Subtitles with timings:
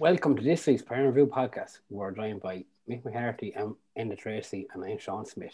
[0.00, 1.80] Welcome to this week's Premier View podcast.
[1.90, 5.52] We're joined by Mick McCarthy and Enda Tracy, and I'm Sean Smith.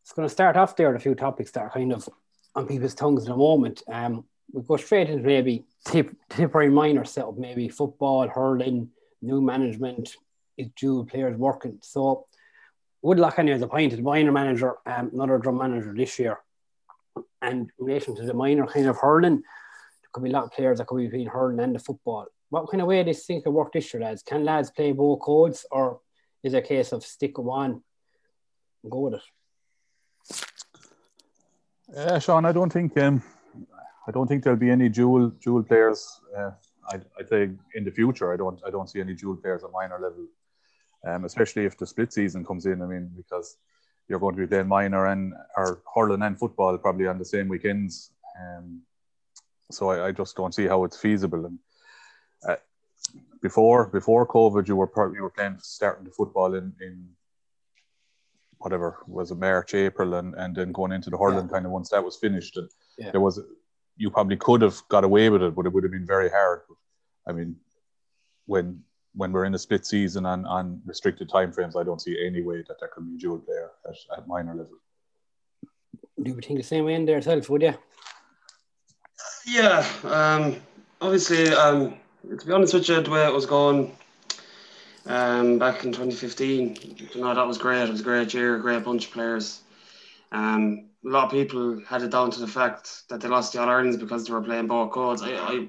[0.00, 2.08] It's going to start off there with a few topics that are kind of
[2.54, 3.82] on people's tongues at the moment.
[3.88, 10.14] Um, we go straight into maybe tip, temporary minor setup, maybe football, hurling, new management,
[10.56, 11.78] is dual players working.
[11.82, 12.26] So
[13.02, 16.38] Woodlock anyway has appointed minor manager, um, another Drom manager this year.
[17.42, 20.52] And in relation to the minor kind of hurling, there could be a lot of
[20.52, 22.28] players that could be between hurling and the football.
[22.50, 24.22] What kind of way do you think it work this year, lads?
[24.22, 26.00] Can lads play both codes or
[26.42, 27.82] is it a case of stick one
[28.88, 29.22] go with it?
[31.94, 33.22] Yeah, Sean, I don't think um,
[34.06, 36.20] I don't think there'll be any dual dual players.
[36.36, 36.50] Uh,
[36.90, 39.70] I'd, I'd say in the future, I don't I don't see any dual players at
[39.70, 40.26] minor level,
[41.06, 42.82] um, especially if the split season comes in.
[42.82, 43.56] I mean, because
[44.08, 47.48] you're going to be playing minor and or hurling and football probably on the same
[47.48, 48.10] weekends.
[48.38, 48.82] Um,
[49.70, 51.46] so I, I just don't see how it's feasible.
[51.46, 51.73] And uh,
[53.44, 56.94] before before COVID, you were probably you were playing starting the football in in
[58.62, 61.90] whatever was it March, April, and and then going into the hurling kind of once
[61.90, 62.68] that was finished, and
[62.98, 63.10] Yeah.
[63.12, 63.34] there was
[64.02, 66.60] you probably could have got away with it, but it would have been very hard.
[67.28, 67.50] I mean,
[68.52, 68.66] when
[69.20, 72.58] when we're in a split season on, on restricted timeframes, I don't see any way
[72.68, 74.78] that there can be a dual player at, at minor level.
[76.22, 77.74] Do you think the same way in there yourself, would you?
[79.58, 79.86] Yeah,
[80.18, 80.44] um,
[81.00, 81.94] obviously, um,
[82.28, 83.96] to be honest with you, the way it was going
[85.06, 87.82] um, back in 2015, you know, that was great.
[87.82, 89.60] It was a great year, great bunch of players.
[90.32, 93.60] Um, a lot of people had it down to the fact that they lost the
[93.60, 95.22] All Irelands because they were playing both codes.
[95.22, 95.68] I, I,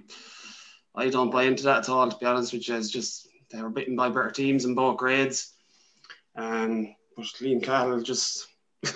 [0.95, 2.75] I don't buy into that at all, to be honest with you.
[2.75, 5.53] It's just they were beaten by better teams in both grades.
[6.35, 8.47] Um, but Liam Cahill just.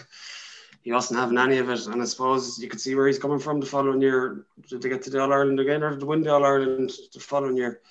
[0.89, 1.85] he wasn't having any of it.
[1.85, 4.47] And I suppose you could see where he's coming from the following year.
[4.71, 7.57] They get to the All Ireland again or they win the All Ireland the following
[7.57, 7.81] year?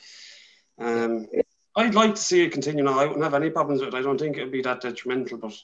[0.81, 1.29] Um,
[1.77, 2.99] I'd like to see it continue now.
[2.99, 3.97] I wouldn't have any problems with it.
[3.97, 5.39] I don't think it would be that detrimental.
[5.39, 5.55] But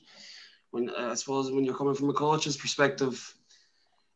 [0.71, 3.35] when uh, I suppose when you're coming from a coach's perspective,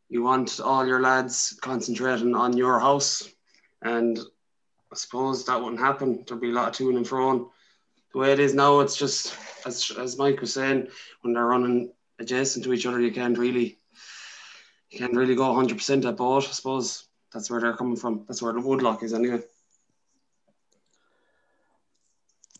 [0.09, 3.29] you want all your lads concentrating on your house.
[3.83, 4.17] And
[4.93, 6.23] I suppose that wouldn't happen.
[6.25, 7.51] There'd be a lot of to and fro.
[8.13, 9.35] The way it is now, it's just
[9.67, 10.87] as as Mike was saying,
[11.23, 13.79] when they're running adjacent to each other, you can't really
[14.91, 16.49] you can't really go 100 percent at both.
[16.49, 18.25] I suppose that's where they're coming from.
[18.27, 19.43] That's where the woodlock is anyway.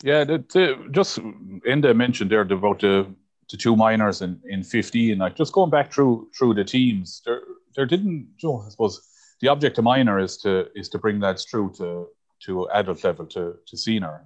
[0.03, 3.13] Yeah, the, the, just Enda mentioned there about the,
[3.51, 5.19] the two minors in, in 15.
[5.19, 7.43] Like just going back through through the teams, there
[7.75, 8.29] there didn't.
[8.39, 9.01] You know, I suppose
[9.41, 12.09] the object of minor is to is to bring lads through to
[12.45, 14.25] to adult level to to senior.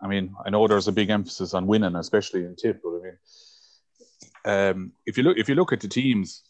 [0.00, 3.02] I mean, I know there's a big emphasis on winning, especially in tip, but I
[3.02, 3.18] mean,
[4.44, 6.42] um, if you look if you look at the teams,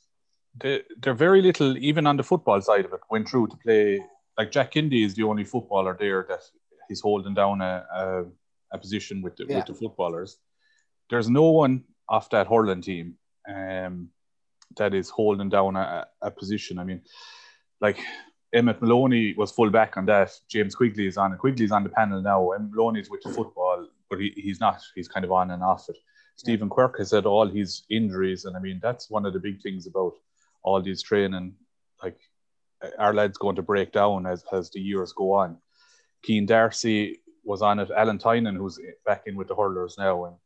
[0.61, 4.00] they, they're very little, even on the football side of it, went through to play.
[4.37, 6.43] Like Jack Kennedy is the only footballer there that
[6.88, 8.25] he's holding down a, a,
[8.73, 9.56] a position with the, Yeah.
[9.56, 10.38] with the footballers.
[11.11, 13.14] There's no one off that hurling team
[13.49, 14.11] um,
[14.76, 16.79] that is holding down a, a position.
[16.79, 17.02] I mean,
[17.81, 17.99] like
[18.52, 20.31] Emmett Moloney was full back on that.
[20.49, 21.38] James Quigley is on it.
[21.38, 22.50] Quigley's on the panel now.
[22.50, 24.81] Emmett Moloney's with the football, but he, he's not.
[24.94, 25.96] He's kind of on and off it.
[26.38, 29.61] Stephen Quirke has had all his injuries, and I mean that's one of the big
[29.61, 30.12] things about
[30.62, 31.55] all these training.
[32.00, 32.20] Like
[32.81, 35.58] uh, our lads going to break down as as the years go on.
[36.23, 37.90] Keen Darcy was on it.
[37.90, 40.37] Alan Tynan, who's back in with the hurlers now, and,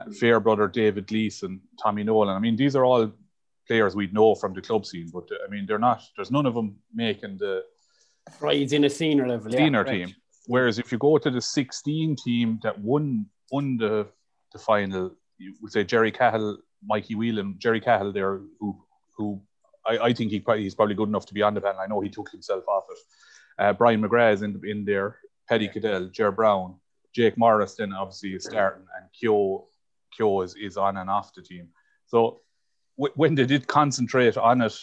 [0.00, 2.34] and Fair brother David Gleeson, Tommy Nolan.
[2.34, 3.12] I mean, these are all
[3.68, 6.02] players we'd know from the club scene, but uh, I mean, they're not.
[6.16, 7.62] There's none of them making the
[8.34, 10.14] strides in a senior level, senior yeah, team.
[10.46, 14.08] Whereas if you go to the 16 team that won won the
[14.52, 18.76] the final, you would say Jerry Cahill, Mikey Whelan, Jerry Cahill there, who
[19.16, 19.40] who
[19.86, 21.80] I, I think he he's probably good enough to be on the panel.
[21.80, 22.98] I know he took himself off it.
[23.58, 25.18] Uh, Brian McGrath is in in there.
[25.48, 26.74] Paddy Cadell, Jer Brown,
[27.14, 29.66] Jake Morris, then obviously is starting, and Kyo
[30.16, 31.68] Kyo is, is on and off the team.
[32.06, 32.40] So
[32.98, 34.76] w- when they did concentrate on it,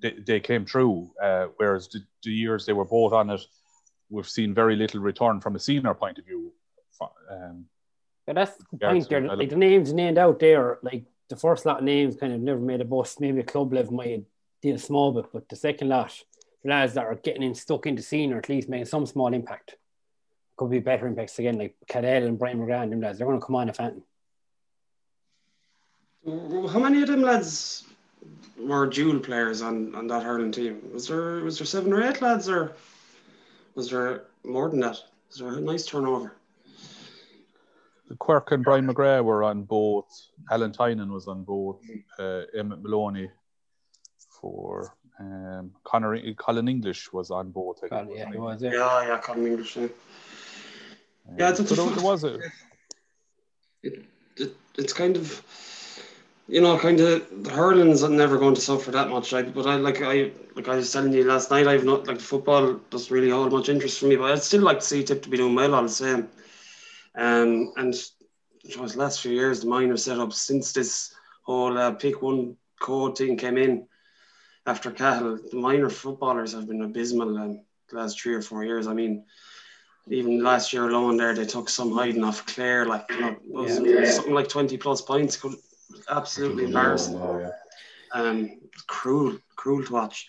[0.00, 1.10] they, they came through.
[1.22, 3.40] Uh, whereas the, the, years they were both on it,
[4.10, 6.52] we've seen very little return from a senior point of view.
[7.30, 7.66] Um,
[8.32, 9.36] yeah, that's the point there.
[9.36, 12.60] Like the names named out there, like the first lot of names kind of never
[12.60, 13.20] made a bust.
[13.20, 14.22] Maybe a club level might have
[14.62, 16.12] did a small bit, but the second lot,
[16.62, 19.06] the lads that are getting in stuck in the scene or at least making some
[19.06, 19.76] small impact
[20.56, 23.18] could be better impacts again, like Cadell and Brian McGrath and them lads.
[23.18, 24.02] They're going to come on a Fenton.
[26.24, 27.84] How many of them lads
[28.58, 30.80] were dual players on, on that hurling team?
[30.92, 32.76] Was there was there seven or eight lads, or
[33.74, 34.98] was there more than that?
[35.28, 36.36] Was there a nice turnover?
[38.18, 40.06] Quirke and Brian McGrath were on both.
[40.50, 41.80] Alan Tynan was on both.
[42.18, 43.30] Uh, Emmett Moloney
[44.40, 47.80] for um, Connor, Colin English was on both.
[47.88, 48.62] Colin, yeah, he was.
[48.62, 49.76] Yeah, yeah, yeah Colin English.
[49.76, 49.90] Yeah, um,
[51.38, 52.38] yeah it's, a, there was a.
[53.82, 54.04] It,
[54.36, 55.42] it, it's kind of,
[56.48, 59.32] you know, kind of the hurling's are never going to suffer that much.
[59.32, 61.66] Like, but I like I like I was telling you last night.
[61.66, 64.80] I've not like football doesn't really hold much interest for me, but I'd still like
[64.80, 66.28] to see Tip to be doing well all the same.
[67.14, 67.94] Um, and
[68.64, 73.18] it was last few years the minor setup since this whole uh, pick one code
[73.18, 73.86] thing came in
[74.66, 77.60] after Cahill, the minor footballers have been abysmal um,
[77.90, 78.86] the last three or four years.
[78.86, 79.24] I mean,
[80.08, 84.10] even last year alone, there they took some hiding off Clare, like you know, yeah.
[84.10, 85.36] something like twenty plus points.
[85.36, 85.54] Could
[86.08, 87.14] absolutely embarrassing.
[87.14, 87.50] Yeah,
[88.12, 90.28] um, cruel, cruel to watch.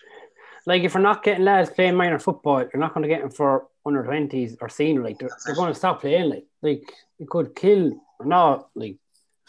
[0.66, 3.30] Like if you're not getting lads playing minor football, you're not going to get them
[3.30, 5.02] for under twenties or senior.
[5.02, 6.30] Like they're, they're going to stop playing.
[6.30, 8.68] Like like it could kill not.
[8.74, 8.96] Like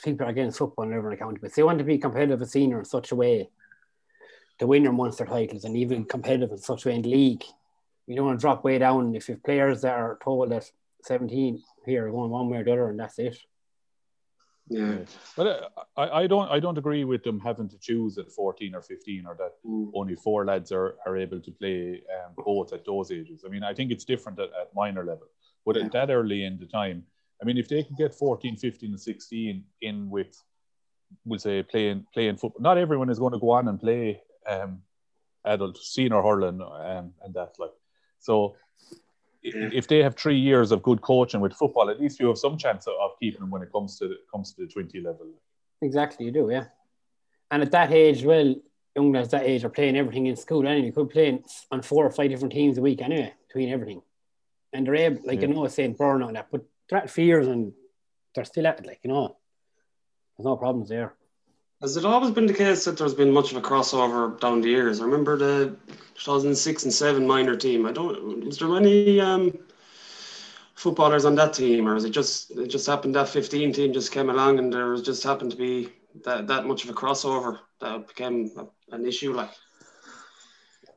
[0.04, 1.48] people are against football and everyone accountable.
[1.48, 3.50] But they want to be competitive as senior in such a way
[4.60, 7.44] to win your Munster titles and even competitive in such a way in the league.
[8.08, 10.70] You don't want to drop way down if you have players that are told that
[11.04, 13.38] 17 here going one way or the other and that's it.
[14.68, 14.98] Yeah,
[15.38, 18.74] but uh, I, I don't I don't agree with them having to choose at 14
[18.74, 19.92] or 15 or that mm.
[19.94, 23.44] only four lads are, are able to play um, both at those ages.
[23.46, 25.28] I mean, I think it's different at, at minor level,
[25.68, 25.86] but yeah.
[25.86, 27.04] at that early in the time,
[27.40, 30.42] I mean, if they can get 14, 15, and 16 in with,
[31.26, 34.20] we'll say, playing playing football, not everyone is going to go on and play
[34.50, 34.82] um,
[35.46, 37.72] adult senior hurling um, and that like
[38.20, 38.56] so
[39.46, 42.58] if they have three years of good coaching with football at least you have some
[42.58, 45.28] chance of, keeping them when it comes to comes to the 20 level.
[45.82, 46.66] Exactly you do yeah.
[47.52, 48.56] And at that age well
[48.96, 50.88] young lads that age are playing everything in school anyway.
[50.88, 51.40] You could play
[51.72, 54.02] on four or five different teams a week anyway between everything.
[54.74, 55.48] And they're able like yeah.
[55.48, 57.74] you know saying burn on that but they're at fears and
[58.34, 59.38] they're still at it like you know.
[60.38, 61.14] There's no problems there
[61.82, 64.70] has it always been the case that there's been much of a crossover down the
[64.70, 65.02] years?
[65.02, 65.76] I remember the
[66.16, 67.86] 2006 and 7 minor team.
[67.86, 69.58] I don't, was there many um,
[70.76, 74.12] footballers on that team, or is it just it just happened that 15 team just
[74.12, 75.90] came along and there was just happened to be
[76.24, 79.34] that, that much of a crossover that became a, an issue?
[79.34, 79.52] Like,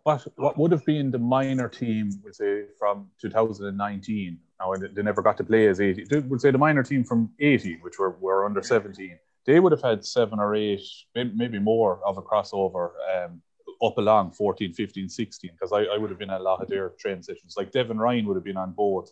[0.04, 4.38] what what would have been the minor team, would say, from 2019?
[4.60, 6.28] Now they never got to play as 18.
[6.28, 9.80] Would say the minor team from 18, which were, were under 17 they would have
[9.80, 10.82] had seven or eight,
[11.14, 13.40] maybe more of a crossover um,
[13.82, 16.68] up along 14, 15, 16, because I, I would have been at a lot of
[16.68, 17.54] their training sessions.
[17.56, 19.06] Like Devon Ryan would have been on board,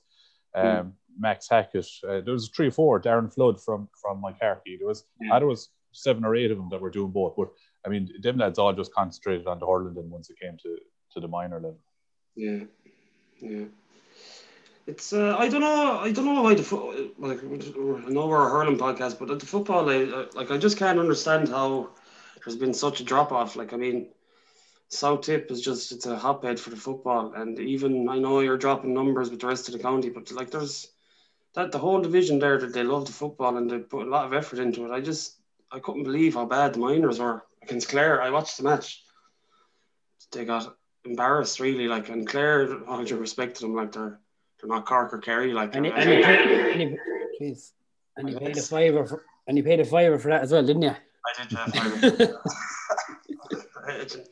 [0.54, 0.92] um, mm.
[1.18, 1.88] Max Hackett.
[2.06, 3.00] Uh, there was three or four.
[3.00, 4.78] Darren Flood from from Moycarkey.
[4.78, 5.38] There was yeah.
[5.38, 7.34] there was seven or eight of them that were doing both.
[7.34, 7.48] But
[7.86, 10.76] I mean, them lads all just concentrated on the hurling once it came to
[11.12, 11.80] to the minor level.
[12.34, 12.64] Yeah,
[13.40, 13.64] yeah.
[14.86, 18.46] It's uh, I don't know I don't know why the foot like I know we're
[18.46, 19.84] a hurling podcast, but at the football
[20.34, 21.90] like I just can't understand how
[22.44, 23.56] there's been such a drop off.
[23.56, 24.10] Like I mean,
[24.88, 28.56] South Tip is just it's a hotbed for the football, and even I know you're
[28.58, 30.88] dropping numbers with the rest of the county, but like there's
[31.54, 34.26] that the whole division there that they love the football and they put a lot
[34.26, 34.92] of effort into it.
[34.92, 35.40] I just
[35.72, 38.22] I couldn't believe how bad the minors were against Clare.
[38.22, 39.02] I watched the match.
[40.30, 41.88] They got embarrassed really.
[41.88, 44.20] Like and Clare, all due respect to them, like they're
[44.60, 45.52] they're not Cork or Kerry.
[45.52, 46.96] Like And he, and he, paid, and he,
[47.40, 47.72] jeez,
[48.16, 50.64] and he paid a fiver for, and he paid a fiver for that as well,
[50.64, 50.90] didn't you?
[50.90, 50.96] I
[51.42, 52.30] did have five.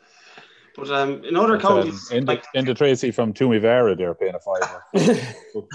[0.77, 4.35] But um, in other But, um, counties, Enda, like Enda Tracy from Toomevara, they're paying
[4.35, 4.85] a fiver.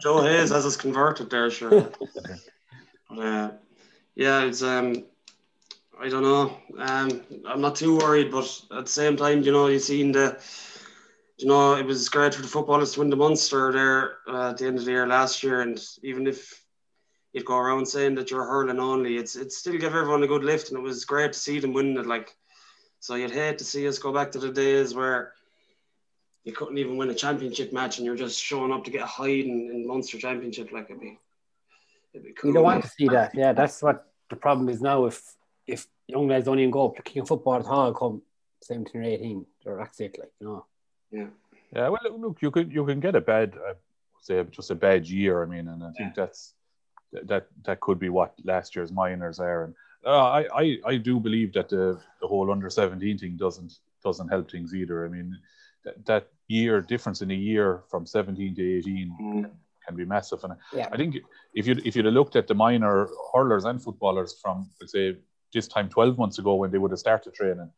[0.00, 1.90] Joe Hayes has us converted there, sure.
[3.10, 3.50] but, uh,
[4.14, 5.04] yeah, it's um,
[6.00, 6.56] I don't know.
[6.78, 10.40] Um, I'm not too worried, but at the same time, you know, you've seen the,
[11.38, 14.58] you know, it was great for the footballers to win the Munster there uh, at
[14.58, 16.62] the end of the year last year, and even if
[17.32, 20.44] you'd go around saying that you're hurling only, it's it still give everyone a good
[20.44, 22.06] lift, and it was great to see them winning it.
[22.06, 22.34] Like,
[23.00, 25.34] so you'd hate to see us go back to the days where
[26.44, 29.06] you couldn't even win a championship match, and you're just showing up to get a
[29.06, 30.72] hide in, in Munster Championship.
[30.72, 31.18] Like, it'd be,
[32.14, 32.48] it'd be cool.
[32.48, 33.34] You don't want to see that.
[33.34, 35.04] Yeah, that's what the problem is now.
[35.04, 35.22] If
[35.66, 38.22] if young lads don't even go up to kicking football at all, come
[38.62, 40.64] 17 or 18, or that's it, like, you know.
[41.10, 41.26] Yeah.
[41.72, 43.74] Yeah, well, look, you can you can get a bad, uh,
[44.20, 45.42] say, just a bad year.
[45.42, 46.54] I mean, and I think that's
[47.12, 49.64] that that could be what last year's minors are.
[49.64, 53.72] And uh, I, I I do believe that the the whole under seventeen thing doesn't
[54.04, 55.04] doesn't help things either.
[55.04, 55.36] I mean,
[55.84, 59.14] that, that year difference in a year from seventeen to eighteen
[59.84, 60.44] can be massive.
[60.44, 60.88] And Yeah.
[60.92, 61.16] I think
[61.54, 65.16] if you if you'd have looked at the minor hurlers and footballers from let's say
[65.52, 67.70] this time twelve months ago when they would have started training,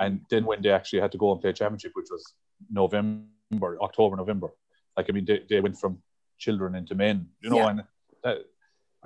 [0.00, 2.34] and then when they actually had to go and play championship, which was
[2.70, 4.50] November, October, November.
[4.96, 5.98] Like I mean, they, they went from
[6.38, 7.70] children into men, you know, Yeah.
[7.70, 7.84] and
[8.24, 8.38] that,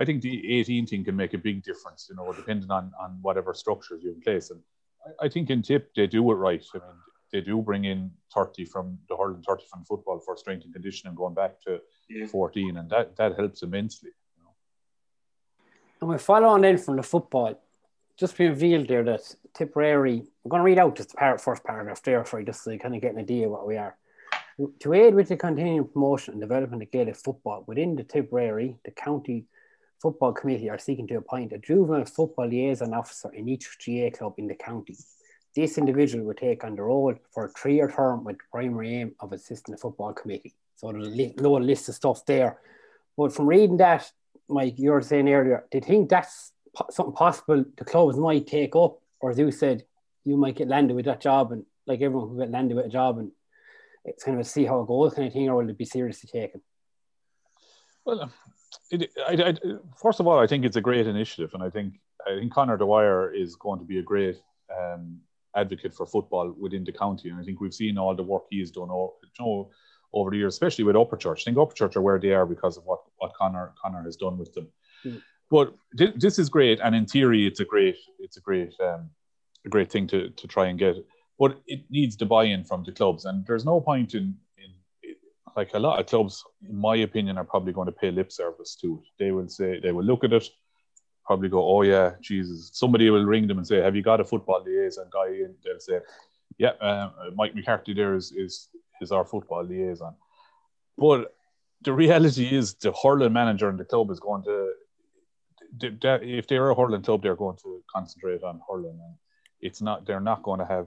[0.00, 3.18] I think the 18 thing can make a big difference, you know, depending on on
[3.22, 4.50] whatever structures you have in place.
[4.50, 4.60] And
[5.06, 6.64] I, I think in Tip they do it right.
[6.74, 6.96] I mean,
[7.32, 11.14] they do bring in 30 from the hurling, 30 from football for strength and conditioning,
[11.14, 12.26] going back to Yeah.
[12.26, 14.10] 14, and that that helps immensely.
[16.00, 17.60] And we follow on then from the football.
[18.16, 22.00] Just been revealed there that Tipperary, I'm going to read out just the first paragraph
[22.04, 23.96] there for you, just so you kind of get an idea of what we are.
[24.80, 28.92] To aid with the continuing promotion and development of Gaelic football within the Tipperary, the
[28.92, 29.46] County
[30.00, 34.34] Football Committee are seeking to appoint a juvenile football liaison officer in each GA club
[34.38, 34.96] in the county.
[35.56, 39.16] This individual will take on the role for a three-year term with the primary aim
[39.18, 40.54] of assisting the football committee.
[40.76, 42.60] So there's a li- low list of stuff there.
[43.16, 44.08] But from reading that,
[44.48, 46.52] Mike, you were saying earlier, do you think that's
[46.90, 49.00] something possible the clubs might take up?
[49.20, 49.84] Or as you said,
[50.24, 52.90] you might get landed with that job and like everyone who get landed with a
[52.90, 53.32] job and
[54.04, 55.84] it's kind of a see how it goes kind of thing, or will it be
[55.84, 56.60] seriously taken?
[58.04, 58.30] Well,
[58.90, 59.54] it, I, I,
[60.00, 61.94] first of all, I think it's a great initiative, and I think
[62.26, 64.36] I think Conor Dwyer is going to be a great
[64.76, 65.20] um,
[65.54, 68.60] advocate for football within the county, and I think we've seen all the work he
[68.60, 69.70] has done over, you know,
[70.12, 71.42] over the years, especially with Upper Church.
[71.42, 74.16] I think Upper Church are where they are because of what what Conor Conor has
[74.16, 74.68] done with them.
[75.04, 75.22] Mm.
[75.50, 79.10] But thi- this is great, and in theory, it's a great it's a great um,
[79.64, 80.96] a great thing to to try and get.
[81.38, 84.70] But it needs the buy-in from the clubs, and there's no point in in
[85.56, 88.76] like a lot of clubs, in my opinion, are probably going to pay lip service
[88.76, 89.08] to it.
[89.18, 90.48] They will say they will look at it,
[91.24, 94.24] probably go, "Oh yeah, Jesus." Somebody will ring them and say, "Have you got a
[94.24, 96.00] football liaison guy?" And they'll say,
[96.58, 98.68] "Yeah, uh, Mike McCarthy there is is
[99.00, 100.14] is our football liaison."
[100.98, 101.34] But
[101.82, 104.72] the reality is, the hurling manager in the club is going to,
[105.80, 109.14] if they're a hurling club, they're going to concentrate on hurling, and
[109.60, 110.06] it's not.
[110.06, 110.86] They're not going to have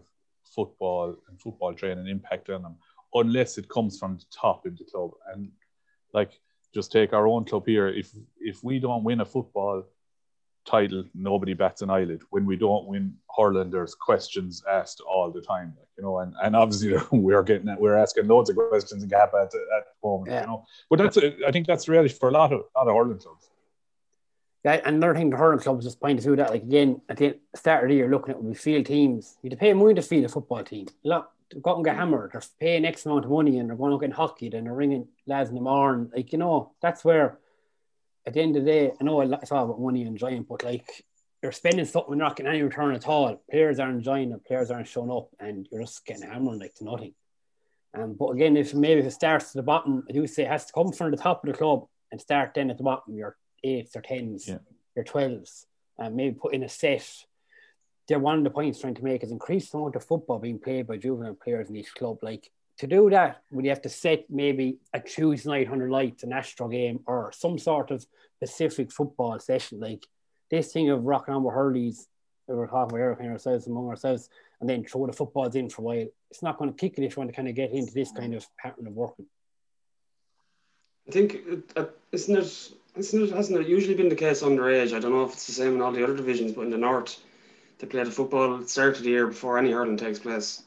[0.55, 2.75] football and football training impact on them
[3.13, 5.11] unless it comes from the top in the club.
[5.33, 5.51] And
[6.13, 6.39] like,
[6.73, 7.87] just take our own club here.
[7.87, 9.83] If if we don't win a football
[10.65, 12.21] title, nobody bats an eyelid.
[12.29, 15.73] When we don't win hurling, there's questions asked all the time.
[15.77, 19.33] Like, you know, and, and obviously we're getting we're asking loads of questions in Gap
[19.33, 20.31] at, at the moment.
[20.31, 20.41] Yeah.
[20.41, 22.95] You know, but that's I think that's really for a lot of a lot of
[22.95, 23.49] hurling clubs.
[24.63, 27.39] Yeah, and another thing the hurling clubs just pointed to that, like again, at the
[27.55, 30.01] start of the year, looking at we field teams, you have to pay money to
[30.03, 30.87] field a football team.
[31.03, 33.75] Look, they go out and get hammered, they're paying X amount of money and they're
[33.77, 36.11] going out getting hockey, then they're ringing lads in the morning.
[36.15, 37.39] Like, you know, that's where
[38.25, 40.63] at the end of the day, I know it's all about money and enjoying, but
[40.63, 41.05] like
[41.41, 43.41] you're spending something and not getting any return at all.
[43.49, 46.83] Players aren't enjoying it, players aren't showing up, and you're just getting hammered like to
[46.83, 47.15] nothing.
[47.93, 50.49] Um, but again, if maybe if it starts at the bottom, I do say it
[50.49, 53.15] has to come from the top of the club and start then at the bottom,
[53.15, 54.59] your eights or tens, Yeah.
[54.95, 57.25] your twelves, and maybe put in a set.
[58.07, 60.59] They're one of the points trying to make is increase the amount of football being
[60.59, 62.19] played by juvenile players in each club.
[62.21, 66.23] Like to do that, would you have to set maybe a Tuesday night hundred lights,
[66.23, 68.05] an Astro game, or some sort of
[68.37, 69.79] specific football session?
[69.79, 70.05] Like
[70.49, 72.07] this thing of rocking on with hurleys,
[72.47, 75.81] we were talking about everything ourselves among ourselves, and then throw the footballs in for
[75.81, 76.07] a while.
[76.29, 78.11] It's not going to kick it if you want to kind of get into this
[78.11, 79.27] kind of pattern of working.
[81.07, 81.37] I think
[81.75, 84.93] uh, isn't it it hasn't it usually been the case underage?
[84.93, 86.77] I don't know if it's the same in all the other divisions, but in the
[86.77, 87.19] north,
[87.79, 90.63] they play the football at the start of the year before any hurling takes place,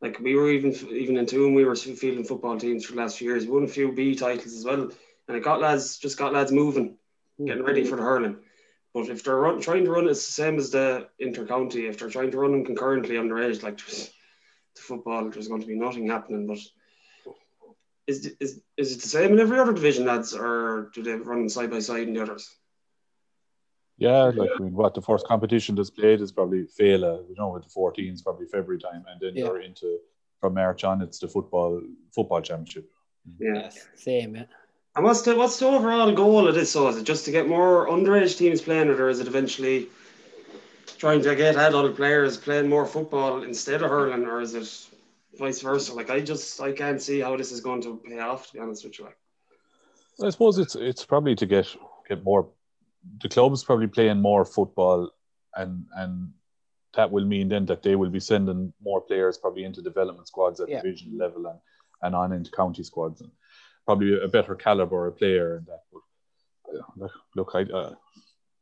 [0.00, 2.98] Like we were even even in two, and we were fielding football teams for the
[2.98, 3.44] last few years.
[3.44, 4.90] We won a few B titles as well,
[5.28, 6.96] and it got lads just got lads moving,
[7.36, 7.46] hmm.
[7.46, 8.36] getting ready for the hurling.
[8.92, 11.86] But if they're run, trying to run, it's the same as the inter-county.
[11.86, 14.10] If they're trying to run them concurrently underage, like the
[14.74, 16.48] football, there's going to be nothing happening.
[16.48, 16.58] But
[18.06, 21.48] is, is, is it the same in every other division, lads, or do they run
[21.48, 22.48] side by side in the others?
[23.98, 27.50] Yeah, like I mean, what the first competition that's played is probably Féile, you know,
[27.50, 29.44] with the 14s, probably February time, and then yeah.
[29.44, 29.98] you're into
[30.40, 31.82] from March on, it's the football
[32.14, 32.90] football championship.
[33.38, 34.36] Yeah, same.
[34.36, 34.44] Yeah.
[34.96, 36.72] And what's the what's the overall goal of this?
[36.72, 39.88] So is it just to get more underage teams playing it, or is it eventually
[40.96, 44.88] trying to get adult players playing more football instead of hurling, or is it
[45.38, 45.94] vice versa?
[45.94, 48.48] Like I just I can't see how this is going to pay off.
[48.48, 49.18] To be honest with you, like.
[50.22, 51.66] I suppose it's it's probably to get
[52.08, 52.48] get more
[53.22, 55.10] the club's probably playing more football,
[55.54, 56.32] and and
[56.94, 60.60] that will mean then that they will be sending more players probably into development squads
[60.60, 60.82] at yeah.
[60.82, 61.58] division level and,
[62.02, 63.30] and on into county squads and
[63.86, 65.82] probably a better caliber of player and that.
[66.96, 67.94] But look, I, uh,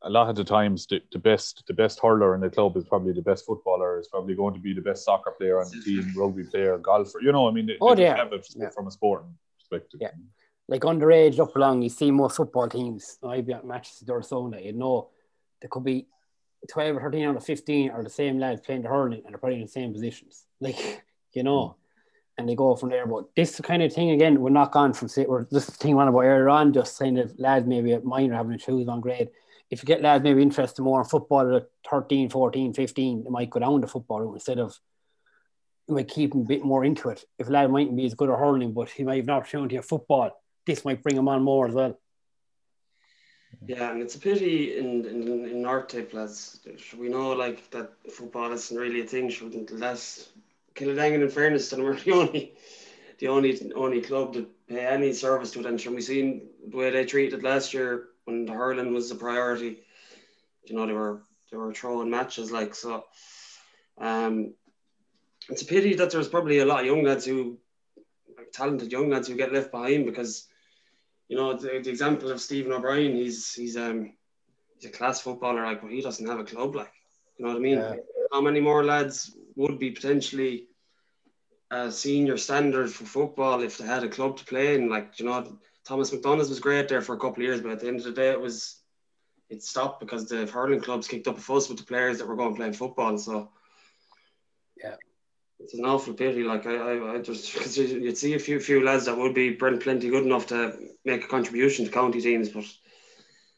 [0.03, 2.85] a lot of the times the, the best the best hurler in the club is
[2.85, 5.81] probably the best footballer is probably going to be the best soccer player on the
[5.81, 7.19] team, rugby player, golfer.
[7.21, 8.15] You know, I mean, they, oh, they yeah.
[8.15, 8.69] have it yeah.
[8.69, 9.99] from a sporting perspective.
[10.01, 10.11] Yeah
[10.69, 13.17] like underage up along, you see most football teams.
[13.27, 15.09] I'd be at matches to Dorsona, you know,
[15.59, 16.07] there could be
[16.69, 19.39] 12 or 13 out of 15 are the same lads playing the hurling and they're
[19.39, 20.45] probably in the same positions.
[20.61, 21.75] Like, you know, mm.
[22.37, 23.07] and they go from there.
[23.07, 26.09] But this kind of thing, again, we're not gone from, say, we're just thing on
[26.09, 29.29] about earlier on, just kind of lads maybe at minor having to choose on grade.
[29.69, 33.49] If you get lads maybe interested more in football at 13, 14, 15, they might
[33.49, 34.75] go down the football instead of
[35.87, 37.23] you might keep him a bit more into it.
[37.37, 39.75] If a lad mightn't be as good at hurling, but he might have an opportunity
[39.75, 40.31] of football,
[40.65, 41.99] this might bring him on more as well.
[43.65, 46.59] Yeah, and it's a pity in in, in our type lads.
[46.97, 49.29] We know like that football isn't really a thing.
[49.29, 50.29] Shouldn't less
[50.75, 52.53] Kildangan in fairness, and we're the only
[53.17, 55.65] the only only club to pay any service to it.
[55.65, 59.81] And we seen the way they treated last year when the hurling was a priority.
[60.65, 61.21] You know they were
[61.51, 63.05] they were throwing matches like so.
[63.99, 64.53] Um,
[65.49, 67.57] it's a pity that there's probably a lot of young lads who,
[68.37, 70.47] like talented young lads who get left behind because
[71.29, 74.13] you know, the, the example of Stephen O'Brien, he's he's um
[74.75, 76.91] he's a class footballer, like, but he doesn't have a club, like,
[77.37, 77.77] you know what I mean?
[77.77, 77.95] Yeah.
[78.31, 80.67] How many more lads would be potentially
[81.71, 84.89] a senior standard for football if they had a club to play in?
[84.89, 87.79] Like, you know, Thomas MacDonagh's was great there for a couple of years, but at
[87.79, 88.79] the end of the day, it was
[89.49, 92.35] it stopped because the hurling clubs kicked up a fuss with the players that were
[92.35, 93.17] going playing football.
[93.17, 93.49] So,
[94.77, 94.97] yeah,
[95.59, 96.43] it's an awful pity.
[96.43, 99.53] Like I, I, I just because you'd see a few few lads that would be
[99.53, 102.65] plenty good enough to make a contribution to county teams, but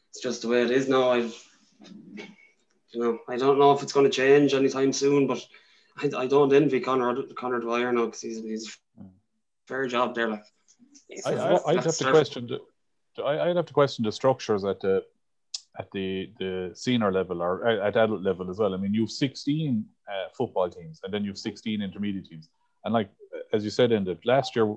[0.08, 1.10] it's just the way it is now.
[1.10, 5.46] I, you know, I don't know if it's going to change anytime soon, but
[5.98, 9.10] I, I don't envy Connor Connor Dwyer now because he's he's mm.
[9.66, 10.28] fair job there.
[10.28, 10.44] Like,
[11.26, 12.48] I, I, would have to question.
[12.48, 15.04] The, I, I'd have to question the structures at the
[15.78, 18.74] at the the senior level or at adult level as well.
[18.74, 22.48] I mean, you've 16 uh, football teams and then you've 16 intermediate teams.
[22.84, 23.10] And like
[23.52, 24.74] as you said, in the last year,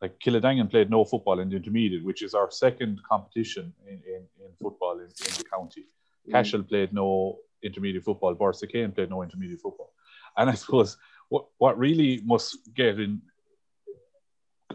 [0.00, 4.22] like Kildangan played no football in the intermediate, which is our second competition in, in,
[4.44, 5.86] in football in, in, the county.
[6.28, 6.32] Mm.
[6.32, 8.34] Cashel played no intermediate football.
[8.34, 9.92] Borrisokane played no intermediate football.
[10.36, 10.96] And I suppose
[11.28, 13.20] what what really must get in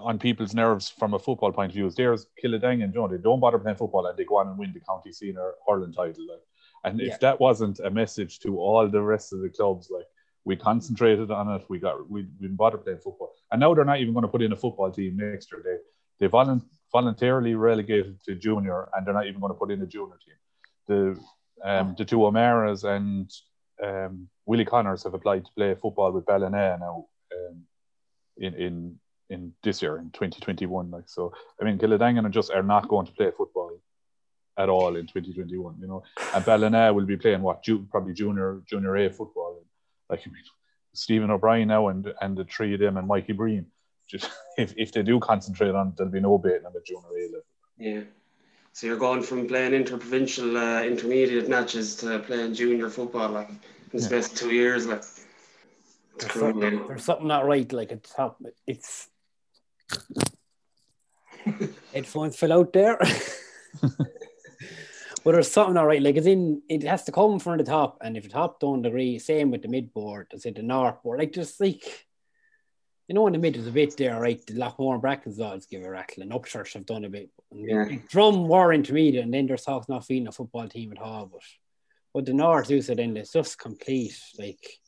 [0.04, 3.12] on people's nerves from a football point of view is there's Kildangan and John.
[3.12, 5.94] They don't bother playing football and they go on and win the county senior hurling
[5.94, 6.26] title.
[6.30, 6.42] Like.
[6.84, 10.06] And if that wasn't a message to all the rest of the clubs, like
[10.44, 13.34] we concentrated on it, we got we, we didn't bother playing football.
[13.52, 15.62] And now they're not even going to put in a football team next year.
[15.64, 15.78] They
[16.20, 19.86] they volu- voluntarily relegated to junior and they're not even going to put in a
[19.86, 20.36] junior team.
[20.88, 21.20] The
[21.64, 23.32] um, the two O'Maras and
[23.82, 27.64] um, Willie Connors have applied to play football with Ballina now um,
[28.38, 30.92] in in in this year in 2021.
[30.92, 33.80] Like so, I mean, Kildangan just are not going to play football
[34.58, 35.76] at all in 2021.
[35.80, 39.64] You know, and Ballina will be playing what ju- probably junior junior A football.
[40.10, 40.44] Like I mean,
[40.94, 43.66] Stephen O'Brien now and and the three of them and Mikey Breen.
[44.08, 47.26] Just if, if they do concentrate on, there'll be no baiting on the junior A
[47.26, 47.46] level.
[47.78, 48.02] Yeah.
[48.74, 53.60] So you're going from playing interprovincial uh, intermediate matches to playing junior football like in
[53.92, 55.04] the space of two years like.
[56.20, 57.72] There's something, there's something not right.
[57.74, 58.14] Like it's
[58.68, 59.08] it's
[61.94, 62.98] Headphones fell out there.
[63.82, 66.02] but there's something all right.
[66.02, 68.86] Like it's in, it has to come from the top, and if the top don't
[68.86, 70.28] agree, same with the mid board.
[70.34, 71.20] I said the north board.
[71.20, 71.84] Like just like
[73.08, 74.46] you know, in the mid is a bit there, right?
[74.46, 77.30] The Loughmore and Brackens odds give a rattle, and Upchurch have done a bit.
[77.52, 77.86] Yeah.
[78.08, 81.26] Drom were intermediate, and then there's talk not feeling a football team at all.
[81.26, 81.42] But
[82.14, 84.80] but the North do so then it's just complete like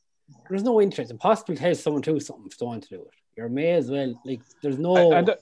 [0.50, 1.12] there's no interest.
[1.12, 3.14] Impossible to tell someone to do something if they want to do it.
[3.38, 5.12] You may as well like there's no.
[5.12, 5.36] And, uh,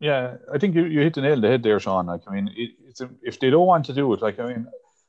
[0.00, 2.06] yeah, I think you, you hit the nail on the head there, Sean.
[2.06, 4.46] Like, I mean, it, it's a, if they don't want to do it, like, I
[4.46, 4.66] mean,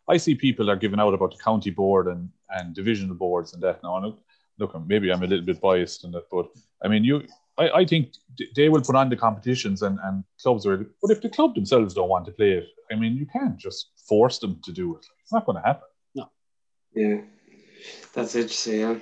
[0.07, 3.63] I see people are giving out about the county board and and divisional boards and
[3.63, 3.83] that.
[3.83, 4.17] Now,
[4.59, 6.47] look, maybe I'm a little bit biased in that, but
[6.83, 7.23] I mean, you,
[7.57, 8.13] I, I think
[8.55, 10.77] they will put on the competitions and and clubs are.
[11.01, 13.91] But if the club themselves don't want to play it, I mean, you can't just
[14.07, 15.05] force them to do it.
[15.21, 15.87] It's not going to happen.
[16.15, 16.29] No.
[16.93, 17.21] Yeah,
[18.13, 18.79] that's interesting.
[18.79, 18.95] Yeah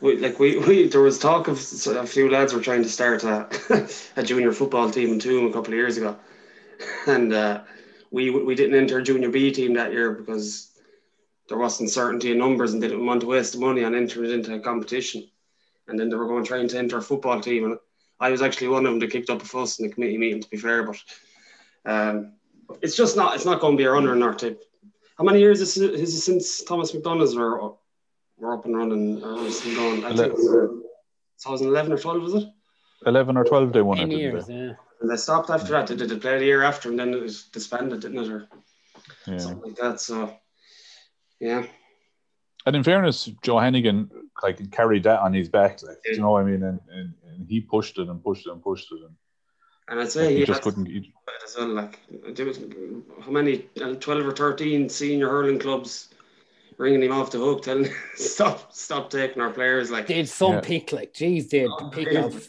[0.00, 3.24] we, like we, we there was talk of a few lads were trying to start
[3.24, 3.48] a,
[4.16, 6.16] a junior football team in Tuam a couple of years ago,
[7.06, 7.62] and uh,
[8.10, 10.72] we we didn't enter a junior B team that year because
[11.48, 14.54] there wasn't certainty in numbers and they didn't want to waste money on entering into
[14.54, 15.26] a competition.
[15.88, 17.78] And then they were going trying to enter a football team, and
[18.20, 20.42] I was actually one of them that kicked up a fuss in the committee meeting.
[20.42, 21.02] To be fair, but
[21.86, 22.34] um,
[22.82, 24.62] it's just not it's not going to be a runner in our type.
[25.16, 27.74] How many years is it, is it since Thomas MacDonagh's were
[28.38, 29.22] we're up and running.
[29.22, 30.82] Uh, or was going, I think it was
[31.42, 32.48] 2011 or 12, was it?
[33.06, 34.10] 11 or 12 they won it.
[34.10, 34.54] Years, they?
[34.54, 34.72] Yeah.
[35.00, 35.86] And they stopped after that.
[35.86, 38.30] They did it play the year after, and then it was disbanded, didn't it?
[38.30, 38.48] Or
[39.26, 39.38] yeah.
[39.38, 40.00] something like that.
[40.00, 40.36] So,
[41.40, 41.64] yeah.
[42.66, 44.10] And in fairness, Joe Hannigan
[44.42, 46.12] like carried that on his back, like yeah.
[46.12, 48.62] you know what I mean, and, and, and he pushed it and pushed it and
[48.62, 49.14] pushed it, and,
[49.88, 50.86] and I'd say he, he just couldn't.
[50.86, 51.12] He,
[51.44, 52.00] as well, like
[52.34, 52.58] there was
[53.20, 56.07] how many, uh, twelve or thirteen senior hurling clubs
[56.78, 59.90] ringing him off the hook, telling him stop, stop taking our players.
[59.90, 60.60] Like they some yeah.
[60.60, 62.48] pick, like geez, they oh, pick of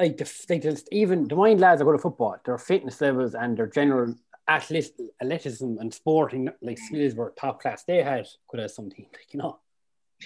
[0.00, 2.36] like the, they just even the mind lads are good at football.
[2.44, 4.14] Their fitness levels and their general
[4.48, 7.84] athleticism and sporting like skills were top class.
[7.84, 9.58] They had could have some team, like, you know.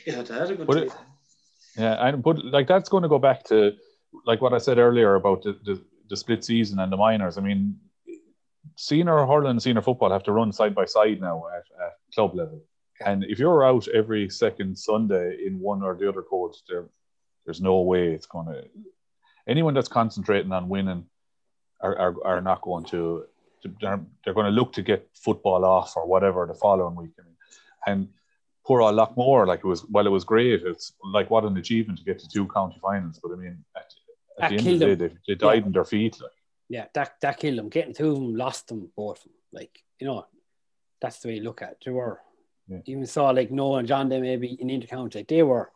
[0.06, 0.82] Yeah, they had a good but team.
[0.84, 0.92] It,
[1.76, 3.72] yeah, and but like that's going to go back to
[4.24, 7.38] like what I said earlier about the, the, the split season and the minors.
[7.38, 7.78] I mean,
[8.76, 12.34] senior hurling and senior football have to run side by side now at, at club
[12.34, 12.62] level.
[13.04, 16.86] And if you're out every second Sunday in one or the other codes, there,
[17.44, 18.64] there's no way it's going to.
[19.46, 21.04] Anyone that's concentrating on winning
[21.80, 23.24] are, are, are not going to.
[23.80, 27.10] They're, they're going to look to get football off or whatever the following week.
[27.18, 27.36] I mean,
[27.86, 28.08] and
[28.64, 30.62] poor old Loughmore, like it was, well, it was great.
[30.62, 33.18] It's like what an achievement to get to two county finals.
[33.22, 33.94] But I mean, at,
[34.40, 35.66] at the end of the day, they, they died yeah.
[35.66, 36.20] in their feet.
[36.20, 36.30] Like.
[36.68, 37.68] Yeah, that, that killed them.
[37.68, 39.18] Getting two of them, lost them both.
[39.18, 39.32] of them.
[39.52, 40.26] Like, you know,
[41.00, 41.78] that's the way you look at it.
[41.84, 42.20] They were
[42.68, 42.78] yeah.
[42.86, 45.70] Even saw like Noel and John, they maybe in intercounty, like they were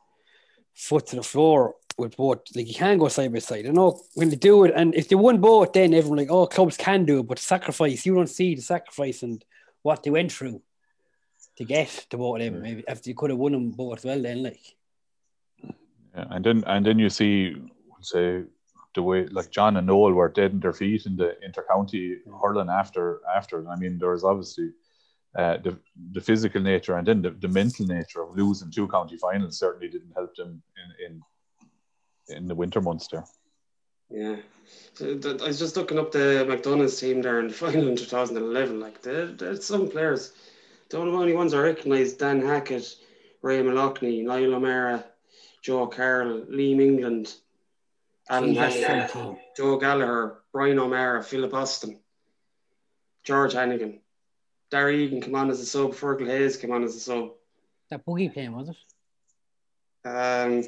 [0.75, 2.41] foot to the floor with both.
[2.55, 3.65] Like you can go side by side.
[3.65, 6.47] You know when they do it, and if they won both, then everyone like, oh,
[6.47, 9.45] clubs can do it, but sacrifice you don't see the sacrifice and
[9.83, 10.63] what they went through
[11.57, 12.63] to get to both of them.
[12.63, 14.63] Maybe if you could have won them both as well, then like.
[16.15, 17.55] Yeah, and then and then you see,
[18.03, 18.43] say
[18.95, 22.69] the way like John and Noel were dead in their feet in the intercounty hurling
[22.69, 23.67] after after.
[23.69, 24.73] I mean, there was obviously
[25.37, 25.79] uh, the
[26.13, 29.89] the physical nature and then the, the mental nature of losing two county finals certainly
[29.89, 33.25] didn't help them in in, in the winter months there.
[34.11, 34.37] Yeah,
[34.93, 38.79] so I was just looking up the MacDonagh's team there in the final in 2011.
[38.79, 40.33] Like there's some players.
[40.91, 42.95] The only ones I recognise: Dan Hackett,
[43.41, 45.05] Ray Maloney, Niall O'Mara,
[45.63, 47.35] Joe Carroll, Liam England,
[48.29, 51.99] Alan Hannigan, Joe Gallagher, Brian O'Mara, Philip Austin,
[53.25, 54.02] George Hannigan.
[54.73, 57.33] Darry Egan came on as a sub, Fergal Hayes came on as a sub.
[57.91, 60.09] That boogie playing, was it?
[60.09, 60.65] Um,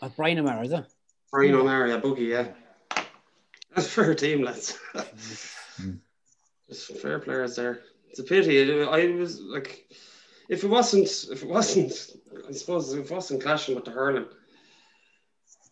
[0.00, 0.86] oh, Brian O'Mara, is it?
[1.30, 2.48] Brian O'Mara, yeah, boogie, yeah.
[3.74, 4.78] That's a fair team, lads.
[5.78, 5.98] mm.
[6.70, 7.82] Just fair players there.
[8.08, 8.82] It's a pity.
[8.82, 9.92] I was like,
[10.48, 11.92] if it wasn't, if it wasn't,
[12.48, 14.24] I suppose if it wasn't clashing with the hurling,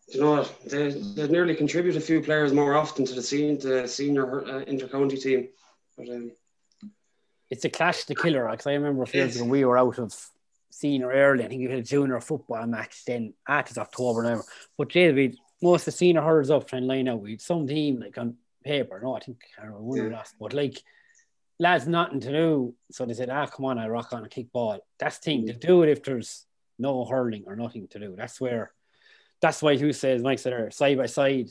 [0.09, 0.45] you know?
[0.67, 4.59] They they nearly contribute a few players more often to the scene, the senior uh,
[4.65, 5.49] inter-county team.
[5.97, 6.33] But um,
[7.53, 8.49] it's a clash the killer.
[8.51, 10.15] Because I remember a few years ago we were out of
[10.71, 11.45] senior early.
[11.45, 14.41] I think we had a junior football match then at October now.
[14.79, 17.21] But Jay, we most of the senior hurlers up trying to line out.
[17.21, 18.99] We some team like on paper.
[19.05, 20.17] No, I think I don't know, one yeah.
[20.17, 20.83] last, but like
[21.59, 22.75] lads nothing to do.
[22.91, 24.81] So they said, ah, come on, I rock on a kick ball.
[24.99, 25.45] That's the thing.
[25.45, 26.47] They'll do it if there's
[26.79, 28.15] no hurling or nothing to do.
[28.17, 28.73] That's where
[29.43, 31.51] that's why who says Mike said side by side,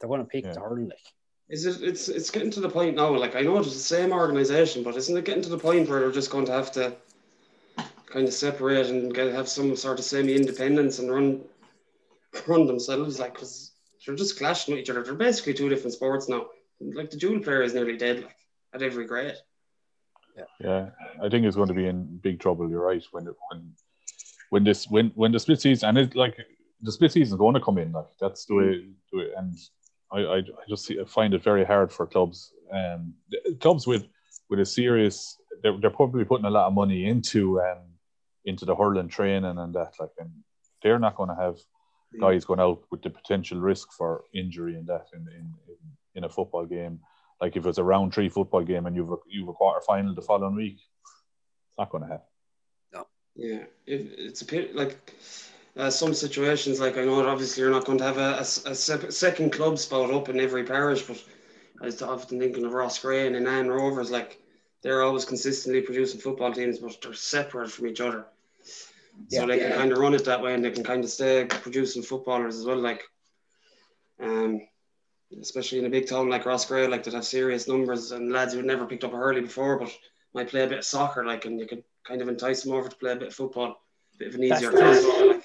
[0.00, 0.52] they're gonna pick yeah.
[0.52, 1.12] the hurling like.
[1.52, 1.82] Is it?
[1.82, 3.14] It's it's getting to the point now.
[3.14, 6.00] Like I know it's the same organization, but isn't it getting to the point where
[6.00, 6.96] they're just going to have to
[8.06, 11.42] kind of separate and get have some sort of semi-independence and run
[12.46, 13.20] run themselves?
[13.20, 13.72] Like because
[14.06, 15.02] they're just clashing with each other.
[15.02, 16.46] They're basically two different sports now.
[16.80, 18.22] Like the dual player is nearly dead.
[18.22, 18.36] Like
[18.72, 19.36] at every grade.
[20.34, 20.44] Yeah.
[20.58, 20.90] yeah,
[21.22, 22.70] I think it's going to be in big trouble.
[22.70, 23.04] You're right.
[23.10, 23.72] When when
[24.48, 26.34] when this when when the split season and it's like
[26.80, 27.92] the split season is going to come in.
[27.92, 29.54] Like that's the way, the way and
[30.12, 32.52] I, I, I just see, find it very hard for clubs.
[32.72, 33.14] Um,
[33.60, 34.06] clubs with
[34.48, 37.82] with a serious, they're, they're probably putting a lot of money into um,
[38.44, 39.94] into the hurling training and that.
[39.98, 40.30] Like, and
[40.82, 41.56] they're not going to have
[42.20, 45.54] guys going out with the potential risk for injury and that in, in
[46.14, 47.00] in a football game.
[47.40, 50.14] Like if it's a round three football game and you've a, you've a quarter final
[50.14, 52.26] the following week, it's not going to happen.
[52.92, 53.06] No.
[53.34, 55.14] Yeah, if it's a bit like
[55.76, 56.80] uh, some situations.
[56.80, 60.10] Like I know, obviously, you're not going to have a, a, a second club spot
[60.10, 61.22] up in every parish, but
[61.80, 64.10] I was often thinking of Roscrea and Annan Rovers.
[64.10, 64.40] Like
[64.82, 68.26] they're always consistently producing football teams, but they're separate from each other.
[69.28, 69.76] So yeah, they can yeah.
[69.76, 72.64] kind of run it that way, and they can kind of stay producing footballers as
[72.64, 72.78] well.
[72.78, 73.02] Like,
[74.20, 74.60] um,
[75.40, 78.62] especially in a big town like Roscrea, like that have serious numbers and lads who
[78.62, 79.90] never picked up a hurley before, but
[80.34, 82.88] might play a bit of soccer, like, and you can kind of entice them over
[82.88, 83.82] to play a bit of football,
[84.14, 84.72] a bit of an easier.
[84.72, 85.42] Like.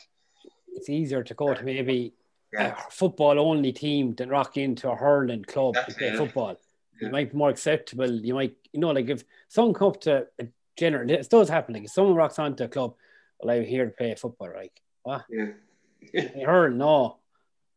[0.78, 2.13] It's easier to go to maybe
[2.54, 2.76] yeah.
[2.88, 6.18] a football only team than rock into a hurling club to play yeah.
[6.18, 6.58] football.
[7.02, 7.08] Yeah.
[7.08, 8.10] It might be more acceptable.
[8.10, 11.74] You might, you know, like if someone come up to a general, it does happen.
[11.74, 12.96] Like if someone rocks onto a club,
[13.40, 14.72] well, I'm here to play football, right?
[15.04, 15.26] What?
[15.30, 16.46] Yeah.
[16.46, 17.18] hurl, no.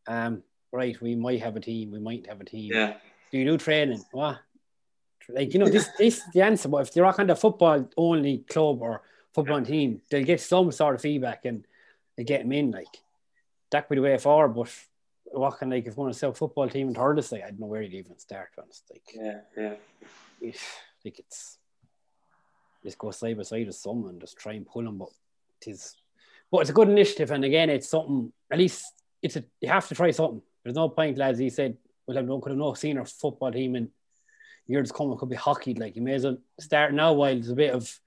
[0.07, 2.73] Um, right, we might have a team, we might have a team.
[2.73, 2.95] Yeah.
[3.31, 4.03] Do you do training?
[4.13, 4.39] What?
[5.29, 6.69] Like, you know, this this is the answer.
[6.69, 10.97] But if they're on a football only club or football team, they'll get some sort
[10.97, 11.65] of feedback and
[12.16, 12.70] they get him in.
[12.70, 12.99] Like
[13.70, 14.55] that could be the way forward.
[14.55, 14.73] But
[15.33, 17.83] what can like if one of the football team in like I don't know where
[17.83, 18.51] you'd even start.
[18.59, 19.75] Honest, like yeah, yeah.
[20.40, 21.59] If, like it's
[22.83, 24.99] just go side by side with someone, just try and pull them.
[24.99, 25.11] But
[25.61, 25.96] it is,
[26.51, 28.33] but it's a good initiative, and again, it's something.
[28.51, 28.85] At least
[29.23, 30.42] it's a you have to try something.
[30.62, 31.38] There's no point, lads.
[31.38, 33.90] He said, "Well, I could have no senior football team and
[34.70, 35.75] years coming could be hockey.
[35.75, 38.01] Like you may as well start now while there's a bit of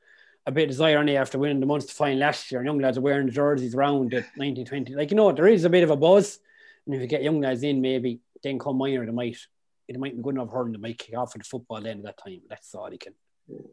[0.45, 2.59] a bit of desire only after winning the Munster final last year.
[2.61, 4.95] And young lads are wearing the jerseys around at 1920.
[4.95, 6.39] Like you know, there is a bit of a buzz.
[6.85, 9.37] And if you get young lads in, maybe then come minor, they might
[9.87, 12.03] it might be good enough hurling to might kick off for the football then at
[12.03, 12.41] that time.
[12.49, 13.13] That's all he can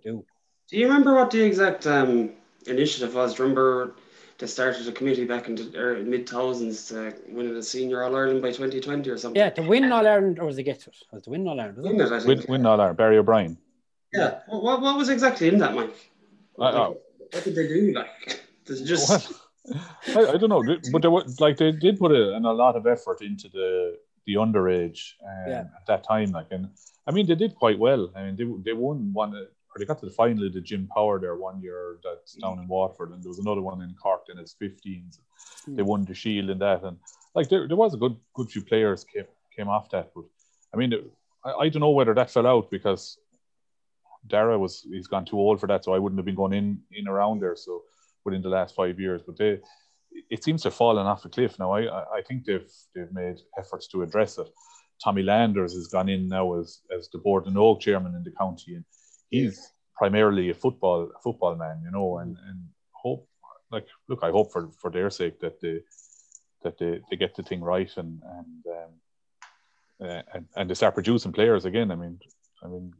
[0.02, 0.24] do.
[0.68, 2.30] Do you remember what the exact um,
[2.66, 3.38] initiative was?
[3.38, 3.94] Remember
[4.38, 8.42] they started a committee back in the mid thousands to win a senior All Ireland
[8.42, 9.38] by 2020 or something.
[9.38, 10.96] Yeah, to win All Ireland, or was it get to it?
[11.12, 11.78] Was to win All Ireland?
[11.82, 12.26] Win it, I think.
[12.26, 12.96] Win, win All Ireland.
[12.96, 13.58] Barry O'Brien.
[14.12, 14.40] Yeah.
[14.46, 15.94] What, what was exactly in that, Mike?
[16.60, 16.96] What, like,
[17.32, 17.92] what did they do?
[17.94, 19.32] Like, just.
[20.16, 22.86] I, I, don't know, but they were like they did put a, a lot of
[22.86, 25.64] effort into the the underage um, yeah.
[25.78, 26.32] at that time.
[26.32, 26.68] Like, and
[27.06, 28.10] I mean, they did quite well.
[28.16, 30.88] I mean, they they won one or they got to the final of the Jim
[30.94, 34.24] Power there one year that's down in Waterford, and there was another one in Cork
[34.32, 35.18] in its 15s.
[35.68, 35.76] Mm.
[35.76, 36.96] They won the Shield in that, and
[37.34, 40.24] like there, there was a good good few players came came off that, but
[40.74, 40.92] I mean,
[41.44, 43.18] I, I don't know whether that fell out because
[44.26, 46.80] Dara was he's gone too old for that, so I wouldn't have been going in
[46.92, 47.56] in around there.
[47.56, 47.82] So
[48.24, 49.60] within the last five years, but they
[50.28, 51.72] it seems to have fallen off a cliff now.
[51.72, 54.48] I I think they've they've made efforts to address it.
[55.02, 58.32] Tommy Landers has gone in now as as the Bord na nÓg chairman in the
[58.32, 58.84] county, and
[59.30, 62.58] he's primarily a football a football man, you know, and and
[62.92, 63.26] hope
[63.70, 65.80] like look, I hope for for their sake that they
[66.62, 70.94] that they, they get the thing right and and um, uh, and and they start
[70.94, 71.90] producing players again.
[71.90, 72.18] I mean,
[72.62, 72.92] I mean,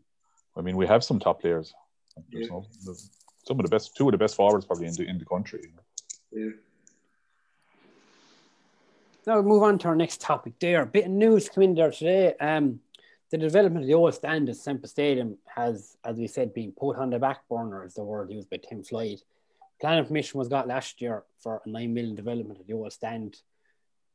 [0.60, 1.72] I mean, we have some top players.
[2.30, 2.46] Yeah.
[2.50, 2.66] No,
[3.46, 5.72] some of the best, two of the best forwards probably in the in the country.
[6.30, 6.50] Yeah.
[9.26, 10.54] Now we move on to our next topic.
[10.60, 12.34] There, a bit of news coming there today.
[12.38, 12.80] Um,
[13.30, 16.96] the development of the old stand at Semple Stadium has, as we said, been put
[16.96, 19.20] on the back burner, is the word used by Tim Floyd.
[19.80, 23.40] Planning permission was got last year for a 9 million development of the old stand,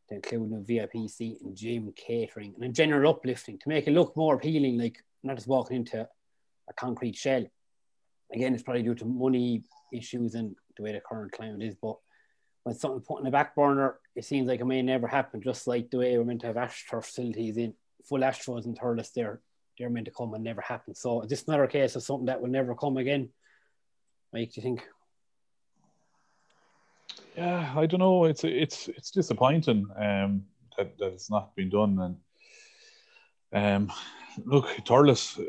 [0.09, 3.91] to include a VIP seat and gym, catering, and a general uplifting to make it
[3.91, 6.07] look more appealing, like not just walking into
[6.69, 7.45] a concrete shell.
[8.33, 11.97] Again, it's probably due to money issues and the way the current climate is, but
[12.63, 15.67] when something put on the back burner, it seems like it may never happen, just
[15.67, 19.39] like the way we're meant to have AstroTurf facilities in full Astros and Thurles, they're
[19.77, 20.95] they're meant to come and never happen.
[20.95, 23.29] So is this another case of something that will never come again?
[24.33, 24.87] Mike, do you think?
[27.35, 28.25] Yeah, I don't know.
[28.25, 30.45] It's it's it's disappointing um,
[30.77, 32.17] that that it's not been done.
[33.51, 33.95] And um,
[34.45, 35.39] look, Thurles,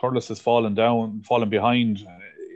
[0.00, 2.06] Thurles has fallen down, fallen behind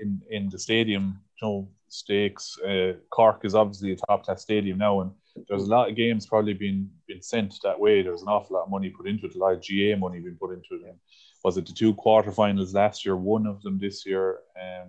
[0.02, 1.20] in in the stadium.
[1.40, 2.58] You know, stakes.
[2.60, 5.10] Uh, Cork is obviously a top class stadium now, and
[5.48, 8.02] there's a lot of games probably been been sent that way.
[8.02, 10.36] There's an awful lot of money put into it, a lot of GA money being
[10.40, 10.88] put into it.
[10.88, 10.98] And
[11.44, 13.16] was it the two quarterfinals last year?
[13.16, 14.38] One of them this year.
[14.60, 14.88] Um,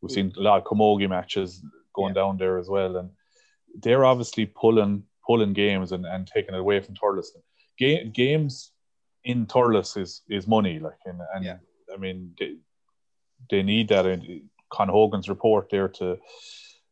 [0.00, 1.62] we've seen a lot of Camogie matches
[1.94, 2.22] going yeah.
[2.22, 3.10] down there as well, and
[3.80, 7.28] they're obviously pulling pulling games and, and taking it away from Thurles.
[7.78, 8.72] Game, games
[9.24, 11.56] in Thurles is is money, like and, and yeah.
[11.94, 12.56] I mean they,
[13.50, 14.04] they need that.
[14.70, 16.18] Con Hogan's report there to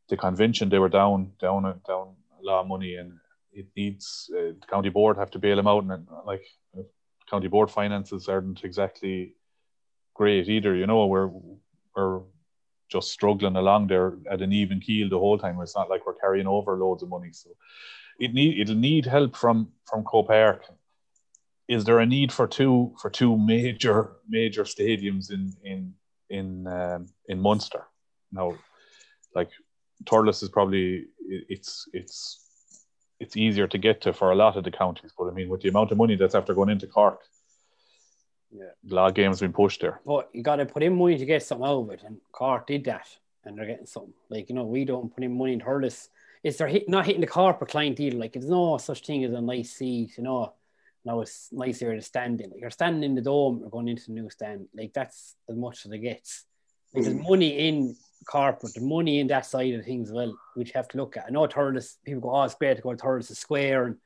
[0.09, 3.19] the convention, they were down down down a lot of money, and
[3.53, 6.45] it needs uh, the county board have to bail them out, and uh, like
[6.79, 6.83] uh,
[7.29, 9.35] county board finances aren't exactly
[10.15, 10.75] great either.
[10.75, 11.31] You know, we're
[11.97, 12.21] we're
[12.91, 15.59] just struggling along there at an even keel the whole time.
[15.61, 17.33] It's not like we're carrying over loads of money.
[17.33, 17.51] So
[18.19, 20.65] it need it'll need help from from Croke Park.
[21.69, 25.95] Is there a need for two for two major major stadiums in in
[26.29, 27.85] in um, in Munster?
[28.33, 28.55] Now,
[29.35, 29.51] like
[30.05, 31.07] Thurles is probably
[31.49, 32.39] it's it's
[33.21, 35.61] it's easier to get to for a lot of the counties, but I mean with
[35.63, 37.21] the amount of money that's after going into Cork,
[38.51, 38.73] Yeah.
[38.91, 40.01] a lot of games been pushed there.
[40.05, 42.67] But you got to put in money to get something out of it, and Cork
[42.67, 43.07] did that,
[43.45, 44.15] and they're getting something.
[44.29, 46.09] Like you know, we don't put in money in Thurles.
[46.43, 48.19] It's they're hit, not hitting the corporate clientele.
[48.19, 50.53] Like there's no such thing as a nice seat, you know.
[51.05, 52.51] Now it's nicer to stand in.
[52.51, 54.69] Like you're standing in the dome, you're going into the new stand.
[54.75, 56.45] Like that's as much as it gets.
[56.95, 60.69] Like there's money in corporate, there's money in that side of things as well, which
[60.69, 61.25] you have to look at.
[61.27, 63.97] I know Thurles, people go, oh, it's great to go to Thurles Square and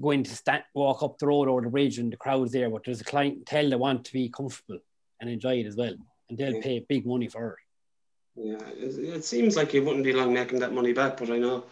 [0.00, 2.84] go into stand, walk up the road or the bridge and the crowd's there, but
[2.84, 4.78] there's a clientele that want to be comfortable
[5.20, 5.94] and enjoy it as well.
[6.30, 6.62] And they'll Yeah.
[6.62, 7.58] pay big money for it.
[8.34, 11.36] Yeah, it, it seems like you wouldn't be long making that money back, but I
[11.36, 11.64] know,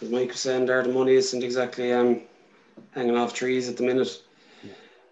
[0.00, 2.22] as Mike was saying there, the money isn't exactly um,
[2.92, 4.22] hanging off trees at the minute.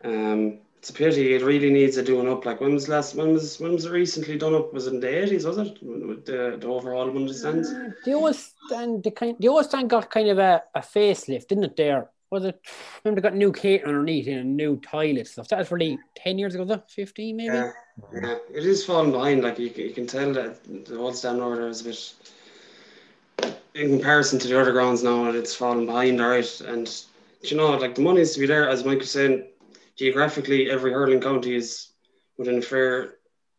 [0.02, 1.34] Um, it's a pity.
[1.34, 2.44] It really needs a doing up.
[2.44, 3.14] Like when was last?
[3.14, 4.74] When was when was it recently done up?
[4.74, 5.46] Was it in the eighties?
[5.46, 7.72] Was it with the, the overall one of the stands?
[8.04, 11.64] The old stand, the kind, the old stand got kind of a, a facelift, didn't
[11.64, 11.76] it?
[11.76, 12.60] There was it.
[13.02, 15.48] Remember, they got new catering underneath and a new toilet stuff.
[15.48, 16.82] That was really ten years ago, it?
[16.90, 17.54] fifteen maybe.
[17.54, 17.72] Yeah,
[18.12, 19.42] yeah, it is falling behind.
[19.42, 23.54] Like you, can- you can tell that the whole stand over there is a bit,
[23.74, 26.20] in comparison to the other grounds now, it's falling behind.
[26.20, 27.04] All right, and
[27.50, 28.68] you know, like the money is to be there.
[28.68, 29.48] As Mike was saying,
[29.96, 31.92] geographically, every hurling county is
[32.38, 33.16] within a fair,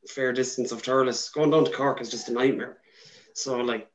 [0.08, 1.32] fair distance of Thurles.
[1.34, 2.78] Going down to Cork is just a nightmare.
[3.34, 3.89] So like,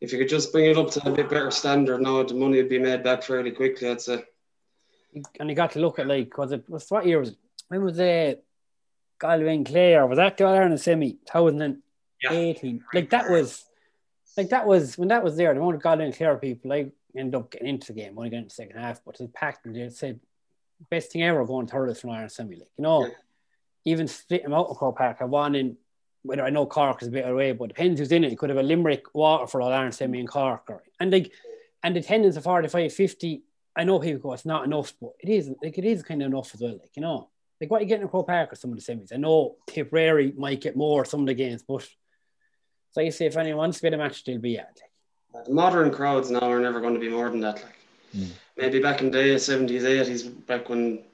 [0.00, 2.56] if you could just bring it up to a bit better standard now, the money
[2.56, 3.90] would be made back fairly quickly.
[3.90, 4.24] I'd say.
[5.38, 7.38] And you got to look at like was it was what year was it?
[7.68, 8.44] When was uh, it?
[9.18, 12.84] Galway and Clare was that the All Ireland semi 2018?
[12.94, 13.64] Like that was
[14.36, 15.52] like that was when that was there.
[15.52, 18.30] The amount of Galway and Clare people, I ended up getting into the game, only
[18.30, 20.20] getting into the second half, but it was packed and they said
[20.90, 22.56] best thing ever going third from Ireland semi.
[22.56, 23.12] Like you know, Yeah.
[23.84, 25.18] even split them out of Croke Park.
[25.20, 25.76] I won in
[26.22, 28.30] whether I know Cork is a bit away, but depends who's in it.
[28.30, 31.32] You could have a Limerick Waterford All Ireland semi in Cork, or, and like
[31.82, 33.42] and the attendance of 45, 50,
[33.74, 36.26] I know people go, it's not enough, but it is like it is kind of
[36.26, 36.72] enough as well.
[36.78, 39.12] Like, you know, like what you get in Croke Park or some of the semis.
[39.14, 41.88] I know Tipperary might get more some of the games, but
[42.90, 44.80] so you say if anyone wants to get a match, they'll be at.
[45.48, 47.62] Modern crowds now are never going to be more than that.
[47.62, 51.04] Like maybe back in the day, seventies, eighties, back when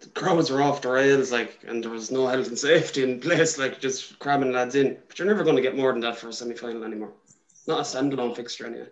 [0.00, 3.20] the crowds were off the rails, like, and there was no health and safety in
[3.20, 4.98] place, like just cramming lads in.
[5.08, 7.12] But you're never going to get more than that for a semi final anymore.
[7.66, 8.88] Not a standalone fixture anyway.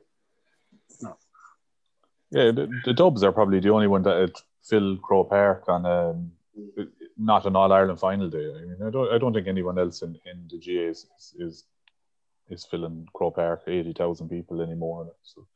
[2.31, 5.87] Yeah, the, the Dubs are probably the only one that would fill Croke Park on
[5.87, 6.33] um,
[7.17, 8.51] not an All Ireland final day.
[8.51, 11.65] I mean, I don't, I don't think anyone else in, in the GAs is, is
[12.51, 15.13] is filling Croke Park eighty thousand people anymore.
[15.23, 15.47] So,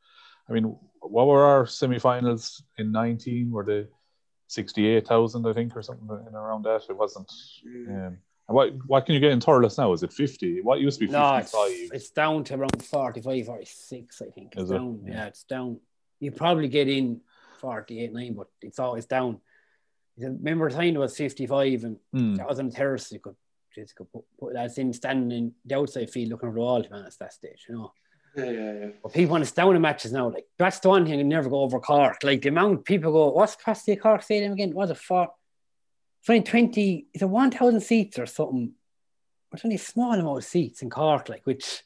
[0.49, 3.51] I mean, what were our semi-finals in nineteen?
[3.51, 3.87] Were they
[4.47, 6.81] sixty-eight thousand, I think, or something in around that?
[6.89, 7.31] It wasn't.
[7.87, 9.93] Um, and what what can you get in Thurles now?
[9.93, 10.61] Is it fifty?
[10.61, 11.89] What used to be no, it's, fifty-five?
[11.93, 14.53] it's down to around 45, 46, I think.
[14.53, 14.73] It's Is it?
[14.73, 15.01] down.
[15.05, 15.79] Yeah, it's down.
[16.19, 17.21] You probably get in
[17.61, 19.39] 48, 9, but it's always down.
[20.17, 22.35] Remember the time it was 55 and Hmm.
[22.35, 23.09] that was on the terrace.
[23.11, 23.35] You could
[23.81, 26.85] just could put, put lads in standing in the outside field looking over the wall,
[26.91, 27.93] man, at that stage, you know.
[28.35, 28.87] Yeah, yeah, yeah.
[29.01, 30.29] But people want to down in matches now.
[30.29, 32.23] Like that's the one thing you never go over Cork.
[32.23, 34.73] Like the amount people go, what's capacity of Cork Stadium again?
[34.73, 35.29] Was it for?
[36.21, 37.07] It's only twenty.
[37.13, 38.73] It's a one thousand seats or something.
[39.51, 41.27] It's only a small amount of seats in Cork.
[41.27, 41.81] Like which,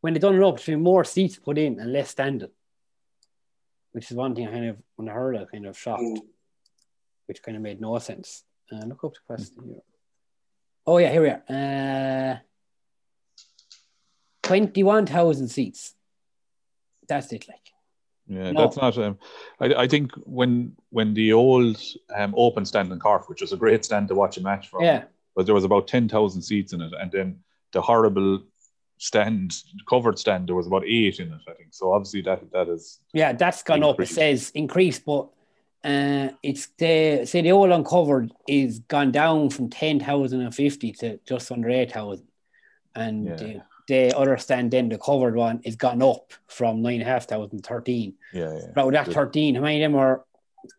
[0.00, 2.48] when they done it up, there's been more seats put in and less standing.
[3.92, 6.20] Which is one thing I kind of when I heard, I kind of shocked, Mm.
[7.26, 8.44] which kind of made no sense.
[8.72, 9.82] Uh, look up the question here.
[10.86, 11.42] Oh yeah, here we are.
[11.48, 12.38] Uh,
[14.42, 15.94] Twenty-one thousand seats.
[17.08, 17.46] That's it.
[17.48, 17.58] Like.
[18.26, 18.62] Yeah, No.
[18.62, 18.98] that's not.
[18.98, 19.18] Um,
[19.60, 21.80] I, I think when when the old
[22.14, 24.82] um, open stand in Cork, which was a great stand to watch a match from,
[24.82, 25.04] Yeah.
[25.36, 27.38] but there was about ten thousand seats in it, and then
[27.72, 28.42] the horrible
[28.98, 29.52] stand,
[29.88, 31.40] covered stand, there was about eight in it.
[31.48, 31.92] I think so.
[31.92, 34.00] Obviously, that that is Yeah, that's gone up.
[34.00, 35.28] It says increase, but
[35.84, 40.92] uh, it's the say the all uncovered is gone down from ten thousand and fifty
[40.92, 42.26] to just under eight thousand,
[42.94, 43.36] and Yeah.
[43.36, 47.06] the, the other stand then the covered one is gone up from nine and a
[47.06, 48.14] half thousand thirteen.
[48.32, 48.66] yeah, yeah.
[48.74, 49.14] But with that Good.
[49.14, 50.24] thirteen, how many of them are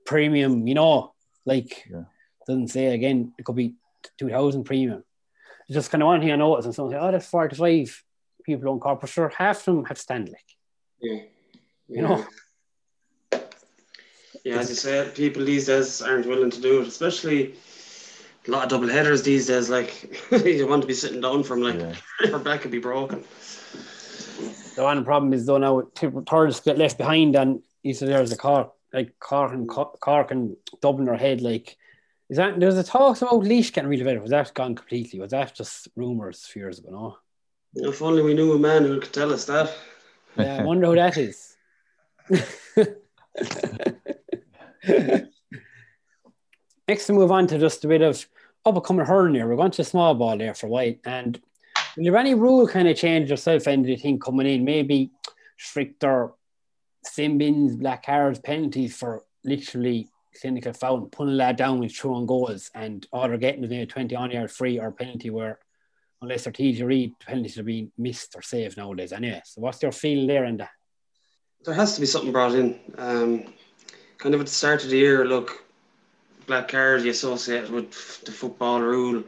[0.05, 0.67] premium?
[0.67, 1.13] You know,
[1.45, 2.03] like Yeah.
[2.47, 3.33] doesn't say again.
[3.37, 3.73] It could be
[4.17, 5.03] two thousand premium.
[5.67, 8.03] It's just kind of one thing I noticed, and someone say, "Oh, that's forty five
[8.45, 10.49] people on corporate." Sure, half of them have stand like.
[11.01, 11.23] Yeah.
[11.89, 12.25] You know?
[14.43, 17.55] Yeah, as you said, people these days aren't willing to do it, especially
[18.47, 19.69] a lot of double headers these days.
[19.69, 21.95] Like you want to be sitting down from like yeah.
[22.25, 23.23] your back could be broken.
[24.75, 25.83] The one problem is though now
[26.27, 30.55] thirds get left behind and you said there's a car like Cork and Cork and
[30.81, 31.77] Dublin are ahead like
[32.29, 34.19] is that there's a talk about Laois getting really better?
[34.21, 35.19] Was that gone completely?
[35.19, 36.89] Was that just rumours fears ago?
[37.75, 37.89] No.
[37.89, 39.71] If only we knew a man who could tell us that.
[40.37, 41.55] Yeah, I wonder who that is.
[46.87, 48.25] Next to move on to just a bit of
[48.65, 49.47] up and coming hurling here.
[49.47, 50.99] We're going to small ball there for white.
[51.05, 51.39] And
[51.95, 54.63] will there any rule kind of change yourself anything coming in?
[54.63, 55.11] Maybe
[55.57, 56.31] stricter
[57.03, 60.09] sin bins, black cards, penalties for literally
[60.39, 64.31] clinical foul, pulling that down with throwing goals and they're getting is a 20 on
[64.31, 65.59] yard free or penalty where
[66.21, 69.41] unless they're TJ Reid, penalties are being missed or saved nowadays anyway.
[69.45, 70.65] So what's your feeling there and?
[71.65, 72.79] There has to be something brought in.
[72.97, 73.53] Um,
[74.23, 75.65] kind of at the start of the year, look,
[76.47, 79.21] black card you associate with the football rule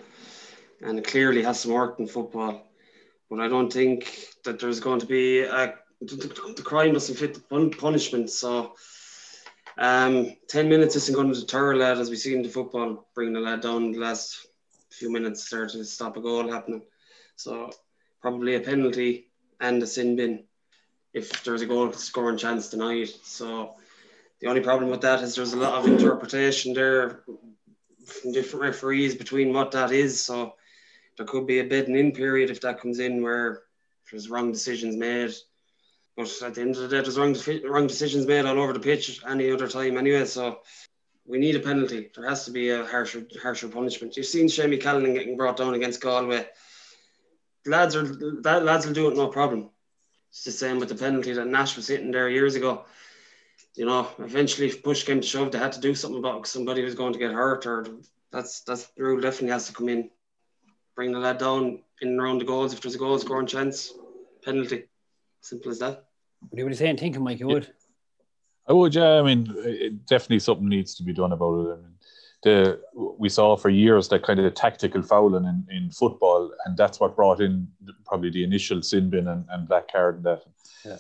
[0.81, 2.65] and it clearly has some work in football.
[3.29, 7.33] But I don't think that there's going to be a the, the crime doesn't fit
[7.33, 8.29] the punishment.
[8.29, 8.75] So
[9.77, 13.05] um, 10 minutes isn't going to deter a lad, as we see in the football,
[13.15, 14.47] bringing the lad down the last
[14.91, 16.83] few minutes there to stop a goal happening.
[17.35, 17.69] So
[18.21, 19.27] probably a penalty
[19.59, 20.45] and a sin bin
[21.13, 23.09] if there's a goal scoring chance tonight.
[23.23, 23.75] So
[24.41, 27.23] the only problem with that is there's a lot of interpretation there
[28.05, 30.23] from different referees between what that is.
[30.23, 30.53] So
[31.17, 33.63] there could be a bidding in period if that comes in where
[34.11, 35.33] there's wrong decisions made
[36.15, 38.79] but at the end of the day, there's wrong, wrong decisions made all over the
[38.79, 40.25] pitch any other time anyway.
[40.25, 40.59] So
[41.25, 42.09] we need a penalty.
[42.15, 44.15] There has to be a harsher, harsher punishment.
[44.15, 46.47] You've seen Seamie Callanan getting brought down against Galway.
[47.65, 48.03] Lads are
[48.43, 49.69] that lads will do it no problem.
[50.29, 52.85] It's the same with the penalty that Nash was hitting there years ago.
[53.75, 56.47] You know, eventually, if push came to shove, they had to do something about it
[56.47, 57.85] somebody was going to get hurt, or
[58.31, 60.09] that's that's the rule definitely has to come in.
[60.95, 63.91] Bring the lad down in and around the goals if there's a goal scoring chance,
[64.43, 64.85] penalty.
[65.41, 66.05] Simple as that.
[66.49, 66.97] What are you saying?
[66.97, 67.71] Thinking, Mike, you would?
[68.67, 69.19] I would, yeah.
[69.19, 71.73] I mean, uh, it, definitely something needs to be done about it.
[71.73, 71.93] I mean,
[72.43, 76.99] the we saw for years that kind of tactical fouling in, in football, and that's
[76.99, 77.67] what brought in
[78.05, 80.43] probably the initial sin bin and, and black card and that.
[80.85, 80.97] Yeah.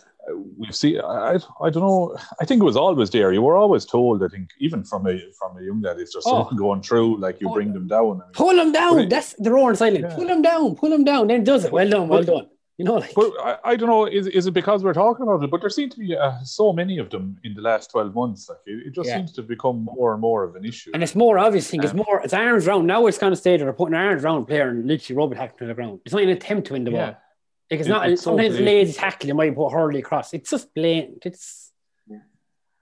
[0.57, 0.99] We've seen.
[1.01, 2.17] I, I don't know.
[2.41, 3.31] I think it was always there.
[3.31, 4.23] You were always told.
[4.23, 6.39] I think even from a from a young lad, it's just oh.
[6.39, 7.17] something going through.
[7.17, 8.21] Like you bring them down.
[8.21, 8.99] I mean, pull them down.
[8.99, 10.05] It, That's the roaring silent.
[10.09, 10.15] Yeah.
[10.15, 10.75] Pull them down.
[10.75, 11.27] Pull them down.
[11.27, 11.71] Then does it.
[11.71, 12.07] Well done.
[12.07, 12.49] Well done.
[12.77, 14.05] You know, like, but I, I don't know.
[14.05, 15.49] Is, is it because we're talking about it?
[15.49, 18.49] But there seem to be uh, so many of them in the last twelve months.
[18.49, 19.17] Like it, it just yeah.
[19.17, 20.91] seems to become more and more of an issue.
[20.93, 21.81] And it's more obvious thing.
[21.81, 22.21] Um, it's more.
[22.23, 23.05] It's arms round now.
[23.07, 25.67] It's kind of stage where they're putting arms round player and literally rubber tackling to
[25.67, 25.99] the ground.
[26.03, 27.11] It's not an attempt to win the yeah.
[27.11, 27.21] ball.
[27.69, 28.09] Like it's it, not.
[28.09, 29.27] It's sometimes so lazy tackle.
[29.27, 30.33] You might put Hurley across.
[30.33, 31.25] It's just blatant.
[31.25, 31.71] It's,
[32.07, 32.17] yeah.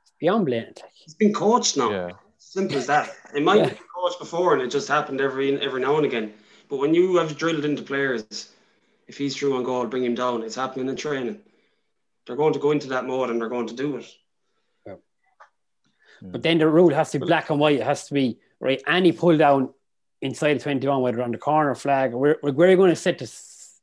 [0.02, 0.82] it's beyond blatant.
[0.82, 0.92] Like.
[1.06, 1.92] It's been coached now.
[1.92, 2.12] Yeah.
[2.38, 3.10] Simple as that.
[3.34, 3.70] It might yeah.
[3.70, 6.34] be coached before, and it just happened every every now and again.
[6.70, 8.50] But when you have drilled into players
[9.08, 10.44] if he's through on goal, bring him down.
[10.44, 11.40] It's happening in training.
[12.26, 14.06] They're going to go into that mode and they're going to do it.
[14.86, 14.96] Yeah.
[16.22, 16.32] Hmm.
[16.32, 17.80] But then the rule has to be black and white.
[17.80, 18.82] It has to be right.
[18.88, 19.74] Any pull down
[20.22, 23.26] inside the 21, whether on the corner flag or where, we're going to set the,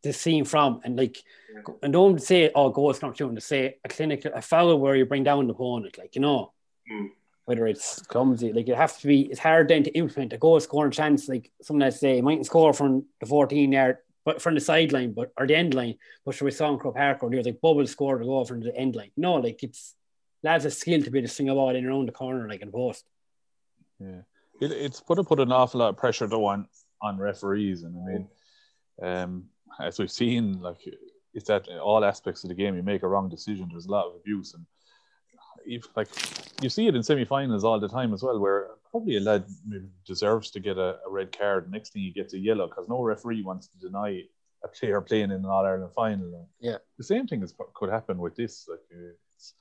[0.03, 0.81] the scene from?
[0.85, 1.19] And like,
[1.55, 1.75] yeah.
[1.83, 4.97] and don't say, oh, goal is not shooting, to say a clinical, a foul where
[4.97, 6.53] you bring down the opponent, like, you know.
[6.91, 7.11] Mm
[7.47, 10.61] whether it's clumsy, like it has to be, it's hard then to implement a goal
[10.61, 11.29] scoring chance.
[11.29, 15.33] Like someone that say, might score from the 14 yard but from the sideline, but
[15.37, 15.97] or the end line.
[16.25, 18.61] But sure, we saw in Croke Park or there's like Bubble scored a goal from
[18.61, 19.11] the end line.
[19.17, 19.95] No, like it's
[20.43, 22.63] lads a skill to be able to swing a ball in around the corner like
[22.63, 23.05] in post.
[23.99, 24.23] Yeah,
[24.61, 26.67] it, it's put to put an awful lot of pressure though on
[27.03, 28.29] on referees, and I mean,
[29.03, 29.45] um,
[29.79, 30.81] as we've seen, like
[31.35, 32.75] it's that all aspects of the game.
[32.75, 34.67] You make a wrong decision, there's a lot of abuse, and
[35.65, 36.09] if, like
[36.63, 39.45] you see it in semi-finals all the time as well, where probably a lad
[40.07, 41.71] deserves to get a, a red card.
[41.71, 44.23] Next thing he gets a yellow because no referee wants to deny
[44.65, 46.49] a player playing in an All Ireland final.
[46.61, 48.67] Yeah, the same thing is, could happen with this.
[48.69, 49.55] Like, it's,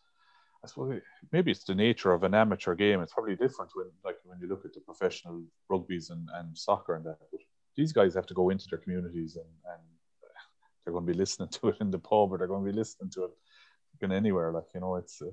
[0.63, 0.99] I suppose
[1.31, 2.99] maybe it's the nature of an amateur game.
[3.01, 6.95] It's probably different when, like, when you look at the professional rugby's and, and soccer
[6.95, 7.17] and that.
[7.31, 7.41] But
[7.77, 9.81] these guys have to go into their communities and, and
[10.89, 12.77] they're going to be listening to it in the pub or they're going to be
[12.77, 13.31] listening to it
[14.01, 14.51] in anywhere.
[14.51, 15.21] Like, you know, it's.
[15.21, 15.27] Uh,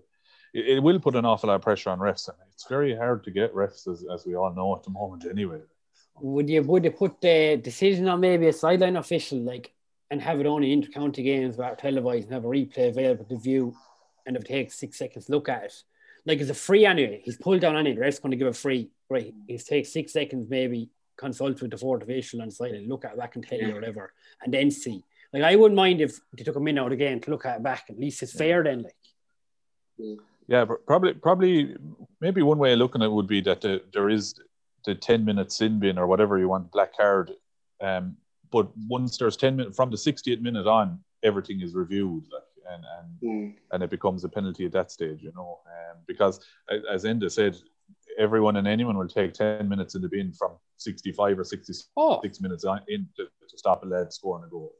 [0.52, 3.24] it, it, will put an awful lot of pressure on refs, and it's very hard
[3.24, 5.26] to get refs, as, as we all know at the moment.
[5.28, 5.60] Anyway,
[6.20, 9.72] would you would you put the decision on maybe a sideline official, like,
[10.10, 13.74] and have it only inter-county games where televised and have a replay available to view,
[14.24, 15.82] and if it takes six seconds to look at it,
[16.24, 17.20] like it's a free anyway.
[17.24, 17.96] He's pulled down anyway.
[17.96, 19.34] The ref's going to give a free, right?
[19.46, 23.16] He's take six seconds maybe consult with the fourth official on side and look at
[23.16, 25.02] that and tell you or whatever, and then see.
[25.40, 27.62] Like I wouldn't mind if they took a minute out again to look at it
[27.62, 27.84] back.
[27.88, 28.82] At least it's fair then.
[28.82, 30.18] Like.
[30.48, 31.76] Yeah, probably, probably,
[32.20, 34.34] maybe one way of looking at it would be that the, there is
[34.84, 37.32] the 10 minute sin bin or whatever you want, black card.
[37.80, 38.16] Um,
[38.52, 42.24] but once there's 10 minutes from the 68th minute on, everything is reviewed.
[42.32, 43.54] Like, and and mm.
[43.72, 45.60] and it becomes a penalty at that stage, you know.
[45.66, 46.40] Um, because
[46.90, 47.56] as Enda said,
[48.18, 52.20] everyone and anyone will take ten minutes in the bin from sixty-five or sixty-six oh.
[52.40, 54.72] minutes in to, to, stop a lad scoring a goal.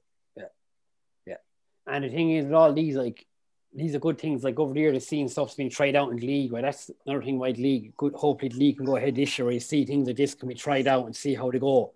[1.87, 3.27] And the thing is, all these like
[3.75, 4.43] these are good things.
[4.43, 6.53] Like over the years, seeing stuff's been tried out in league.
[6.53, 7.39] Well, that's another thing.
[7.39, 8.15] Why league, good.
[8.15, 9.51] Hopefully, the league can go ahead this year.
[9.51, 11.93] You see things like this can be tried out and see how they go.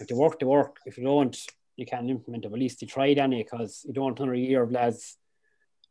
[0.00, 0.78] If they work, they work.
[0.86, 1.36] If you don't,
[1.76, 2.52] you can't implement it.
[2.52, 5.16] At least you tried any because you don't want another year of lads.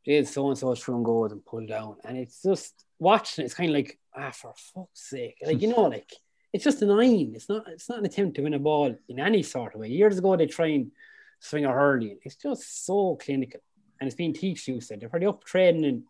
[0.04, 3.46] Did so and so and goes and pull down, and it's just watching.
[3.46, 6.12] It's kind of like ah, for fuck's sake, like you know, like
[6.52, 7.34] it's just a nine.
[7.36, 7.68] It's not.
[7.68, 9.90] It's not an attempt to win a ball in any sort of way.
[9.90, 10.90] Years ago, they tried
[11.42, 12.20] swing a hurling.
[12.24, 13.60] It's just so clinical,
[14.00, 16.04] and it's been teach you said they're pretty up training in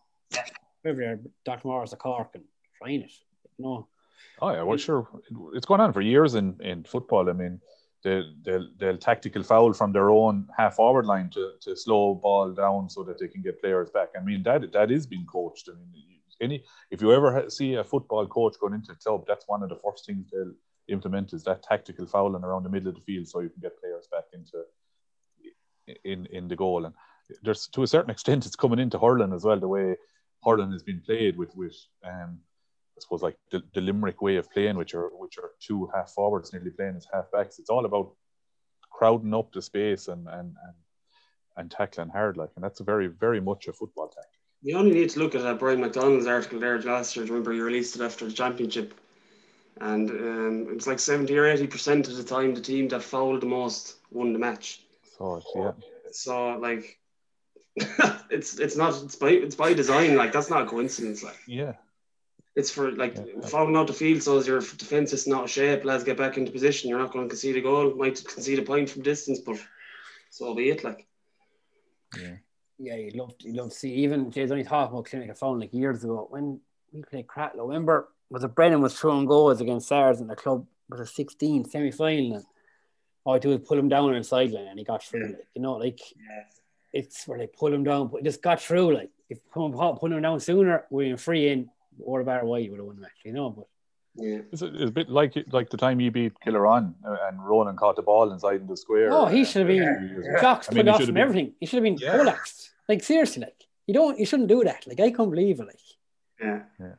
[0.84, 1.68] wherever Dr.
[1.68, 2.44] Morris or Cork and
[2.78, 3.12] trying it.
[3.58, 3.88] You know.
[4.42, 5.08] Oh yeah, well sure.
[5.54, 7.30] It's going on for years in in football.
[7.30, 7.60] I mean
[8.04, 12.52] they'll, they'll, they'll tactical foul from their own half forward line to, to slow ball
[12.52, 14.10] down so that they can get players back.
[14.18, 15.70] I mean, that that is being coached.
[15.70, 19.48] I mean, any if you ever see a football coach going into a club, that's
[19.48, 20.54] one of the first things they'll
[20.88, 23.80] implement is that tactical fouling around the middle of the field so you can get
[23.80, 24.64] players back into
[26.04, 26.86] in in the goal.
[26.86, 26.94] And
[27.44, 29.96] there's to a certain extent it's coming into hurling as well, the way
[30.44, 32.40] hurling has been played with with um
[32.98, 36.12] I suppose like the, the Limerick way of playing, which are which are two half
[36.12, 37.58] forwards nearly playing as half backs.
[37.60, 38.14] It's all about
[38.92, 40.76] crowding up the space and and and,
[41.58, 44.40] and tackling hard, like, and that's very very much a football tactic.
[44.62, 47.26] You only need to look at uh, Brian McDonald's article there last year.
[47.26, 48.94] Remember, you released it after the championship,
[49.80, 53.02] and um, it was like seventy or eighty percent of the time the team that
[53.02, 54.84] fouled the most won the match.
[55.22, 55.72] So yeah.
[56.12, 57.00] So like,
[58.30, 60.16] it's it's not it's by it's by design.
[60.16, 61.24] Like that's not a coincidence.
[61.24, 61.74] Like yeah,
[62.56, 63.48] it's for like yeah.
[63.48, 65.86] falling out the field so as your defense is not shape.
[65.86, 66.90] Let's get back into position.
[66.90, 67.94] You're not going to concede a goal.
[67.96, 69.58] Might concede a point from distance, but
[70.30, 70.84] so be it.
[70.84, 71.08] Like,
[72.20, 72.36] yeah,
[72.80, 73.94] yeah, you'd love you'd love to see.
[73.94, 76.60] Even Jay's only talked about clinical phone like years ago when
[76.92, 77.68] we played Cratloe.
[77.68, 81.70] Remember, was it Brennan was throwing goals against SARS in the club was a 16
[81.70, 82.46] semi final, and
[83.24, 85.28] all I do is pull him down on the sideline, and he got through.
[85.28, 86.00] Like, you know, like
[86.94, 88.96] it's where they pull him down, but just got through.
[88.96, 91.70] Like if come pulling him down sooner, we're in free in
[92.00, 93.50] or about why you would have won the match, you know.
[93.50, 93.68] But
[94.16, 97.44] yeah, it's a, it's a bit like like the time you beat Kilruane uh, and
[97.46, 99.12] Ronan caught the ball inside the square.
[99.12, 100.42] Oh, he should have been yeah.
[100.42, 101.54] jocks I mean, put off from been, everything.
[101.60, 102.18] He should have been yeah.
[102.18, 102.72] relaxed.
[102.90, 104.86] Like seriously, like you don't, you shouldn't do that.
[104.88, 105.68] Like I can't believe it.
[105.68, 105.80] Like
[106.42, 106.94] yeah, yeah.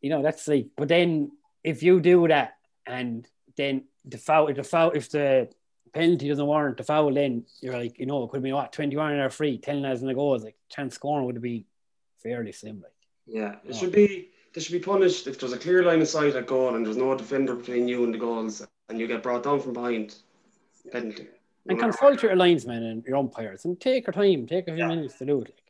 [0.00, 2.56] You know that's like, but then if you do that
[2.86, 5.48] and then the foul, if the foul, if the
[5.92, 9.12] penalty doesn't warrant the foul, then you're like, you know, it could been what 21
[9.12, 10.44] and a free, 10 as in the goals.
[10.44, 11.64] Like chance scoring would have been
[12.22, 12.80] fairly slim.
[12.82, 12.92] Like
[13.26, 16.34] yeah, it should be they should be punished if there's a clear line of sight
[16.34, 19.42] at goal and there's no defender between you and the goals and you get brought
[19.42, 20.16] down from behind.
[20.90, 21.28] Penalty.
[21.68, 24.88] And consult your linesmen and your umpires and take your time, take a few yeah.
[24.88, 25.48] minutes to do it.
[25.48, 25.62] Like.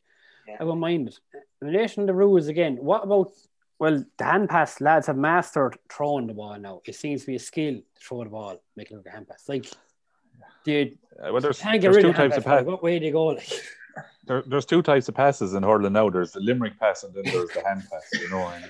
[0.46, 0.56] Yeah.
[0.60, 1.18] I won't mind it.
[1.60, 3.32] In relation to the rules again, what about
[3.78, 6.80] well, the hand pass lads have mastered throwing the ball now.
[6.84, 9.28] It seems to be a skill to throw the ball, make it look a hand
[9.28, 9.48] pass.
[9.48, 9.66] Like,
[10.68, 12.64] dude, uh, well, there's, can't get rid two of types of pass.
[12.64, 13.26] What way do you go?
[13.26, 13.62] Like?
[14.26, 16.10] there, there's two types of passes in hurling now.
[16.10, 18.08] There's the Limerick pass and then there's the hand pass.
[18.20, 18.64] You know, and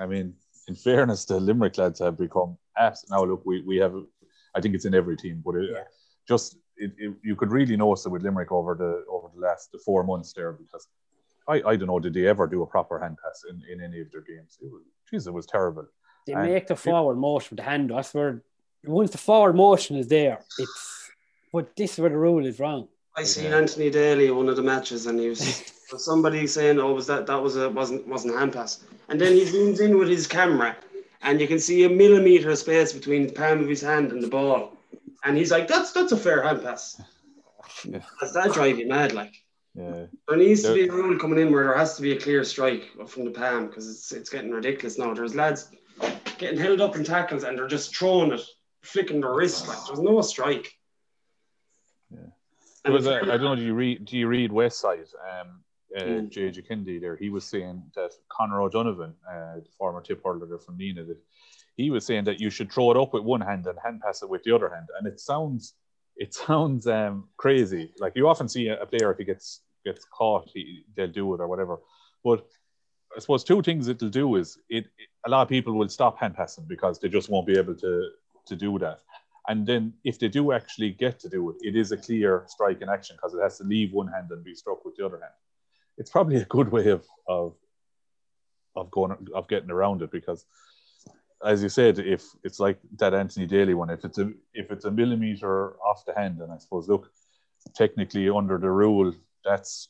[0.00, 0.34] I mean,
[0.68, 3.08] in fairness, the Limerick lads have become apps.
[3.08, 3.94] Now, look, we, we have,
[4.54, 5.84] I think it's in every team, but it, yeah.
[6.28, 9.70] just it, it, you could really notice it with Limerick over the over the last
[9.70, 10.88] the four months there because
[11.46, 14.00] I, I don't know did they ever do a proper hand pass in, in any
[14.00, 14.58] of their games?
[14.60, 15.86] It was, geez, it was terrible.
[16.26, 17.92] They and make the forward motion with the hand.
[17.92, 18.42] I swear,
[18.82, 21.03] once the forward motion is there, it's
[21.54, 22.88] but this is where the rule is wrong.
[23.16, 27.06] I seen Anthony Daly one of the matches, and he was somebody saying, "Oh, was
[27.06, 30.08] that that was a wasn't wasn't a hand pass?" And then he zooms in with
[30.08, 30.76] his camera,
[31.22, 34.20] and you can see a millimeter of space between the palm of his hand and
[34.20, 34.76] the ball,
[35.22, 37.00] and he's like, "That's that's a fair hand pass."
[37.84, 38.00] Yeah.
[38.20, 39.12] Does that drive you mad?
[39.12, 39.34] Like,
[39.76, 40.06] yeah.
[40.26, 42.42] there needs to be a rule coming in where there has to be a clear
[42.42, 45.14] strike from the palm because it's it's getting ridiculous now.
[45.14, 45.70] There's lads
[46.38, 48.42] getting held up in tackles and they're just throwing it,
[48.82, 50.74] flicking their wrist like there's no strike.
[52.84, 53.56] There was a, I don't know.
[53.56, 54.04] Do you read?
[54.04, 55.06] Do you read West Side?
[55.40, 55.60] Um,
[55.96, 56.28] uh, mm.
[56.28, 56.62] J.J.
[56.62, 57.16] Kennedy there.
[57.16, 61.18] He was saying that Conor O'Donovan, uh, the former tip hurler from Nenagh, that
[61.76, 64.22] he was saying that you should throw it up with one hand and hand pass
[64.22, 64.88] it with the other hand.
[64.98, 65.74] And it sounds,
[66.16, 67.92] it sounds um, crazy.
[67.98, 71.40] Like you often see a, player if he gets gets caught, he, they'll do it
[71.40, 71.78] or whatever.
[72.22, 72.46] But
[73.16, 76.18] I suppose two things it'll do is it, it, a lot of people will stop
[76.18, 78.10] hand passing because they just won't be able to
[78.46, 79.00] to do that.
[79.48, 82.80] And then if they do actually get to do it, it is a clear strike
[82.80, 85.20] in action because it has to leave one hand and be struck with the other
[85.20, 85.32] hand.
[85.98, 87.54] It's probably a good way of of
[88.74, 90.44] of going of getting around it because
[91.44, 94.86] as you said, if it's like that Anthony Daly one, if it's a if it's
[94.86, 97.10] a millimeter off the hand, and I suppose look,
[97.74, 99.12] technically under the rule,
[99.44, 99.88] that's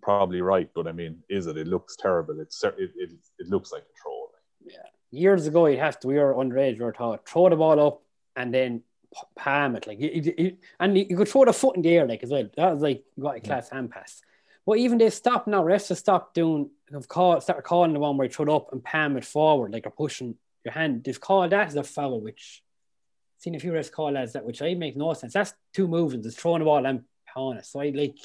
[0.00, 0.70] probably right.
[0.74, 1.56] But I mean, is it?
[1.56, 2.40] It looks terrible.
[2.40, 4.30] It's it it, it looks like a troll.
[4.64, 4.78] Yeah.
[5.10, 6.06] Years ago, you have to.
[6.08, 6.78] We were underage.
[6.78, 8.02] We were taught throw the ball up
[8.36, 8.82] and then
[9.36, 9.86] palm it.
[9.86, 9.98] Like,
[10.78, 12.48] and you could throw the foot in the air like as well.
[12.56, 14.20] That was like got a class hand pass.
[14.66, 15.62] But even they stopped now.
[15.62, 16.70] Refs have stopped doing.
[16.92, 19.72] Have called started calling the one where you throw it up and palm it forward,
[19.72, 21.02] like you're pushing your hand.
[21.04, 22.62] They've called that as a foul, which
[23.36, 25.32] I've seen a few refs call as that, which I make no sense.
[25.32, 26.26] That's two movements.
[26.26, 27.66] It's throwing the ball and palming it.
[27.66, 28.18] So I like,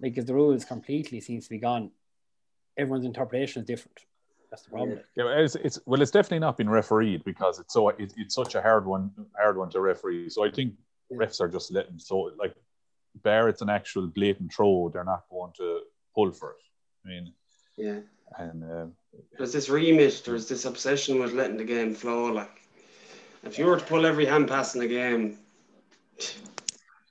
[0.00, 1.90] like if the rules completely seems to be gone,
[2.76, 3.98] everyone's interpretation is different.
[4.52, 5.00] That's the problem.
[5.16, 8.54] Yeah, it's, it's well, it's definitely not been refereed because it's so it, it's such
[8.54, 10.28] a hard one, hard one to referee.
[10.28, 10.74] So I think
[11.10, 12.54] refs are just letting so like,
[13.22, 15.80] bear it's an actual blatant throw, they're not going to
[16.14, 16.56] pull for it.
[17.02, 17.32] I mean,
[17.78, 18.00] yeah,
[18.38, 18.86] and uh,
[19.38, 22.26] there's this remit, there's this obsession with letting the game flow.
[22.26, 22.60] Like,
[23.44, 25.38] if you were to pull every hand pass in the game,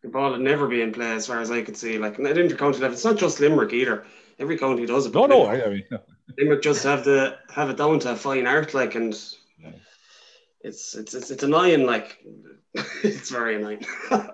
[0.03, 1.97] the ball would never be in play as far as I could see.
[1.97, 4.05] Like, at intercounty level, it's not just Limerick either.
[4.37, 5.13] Every county does it.
[5.15, 5.99] No, no, I, I mean, no.
[6.37, 9.13] Limerick just have the have it down to a fine art, like, and
[9.61, 9.71] Yeah.
[10.61, 11.85] it's it's it's it's annoying.
[11.85, 12.17] Like,
[13.03, 13.85] it's very annoying.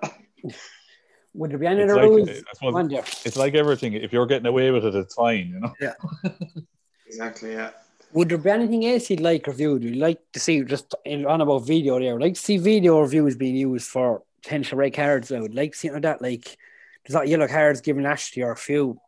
[1.34, 2.28] Would there be any It's other like- rules?
[2.54, 3.04] Suppose- on there?
[3.24, 3.92] it's like everything.
[3.94, 5.72] If you're getting away with it, it's fine, you know.
[5.80, 5.94] Yeah.
[7.06, 7.52] exactly.
[7.52, 7.70] Yeah.
[8.14, 9.84] Would there be anything else you'd like reviewed?
[9.84, 12.14] You'd like to see just in, on about video there.
[12.14, 15.30] I'd like to see video reviews being used for potential red cards.
[15.30, 16.22] I would like to see like that.
[16.22, 16.56] Like
[17.04, 18.98] there's not yellow cards given Ashley or a few.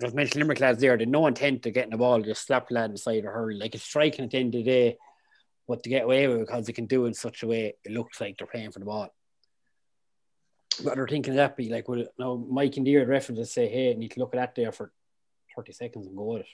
[0.00, 0.96] There's mentioned Limerick lads there.
[0.96, 3.58] They no intent of getting the ball, just slap lad inside or hurl.
[3.58, 4.96] Like it's striking at the end of the day,
[5.66, 7.92] what to get away with because they can do it in such a way it
[7.92, 9.14] looks like they're playing for the ball.
[10.82, 13.94] But they're thinking that be like, well, now Mike and Deere references say, hey, I
[13.94, 14.90] need to look at that there for
[15.54, 16.46] 30 seconds and go it.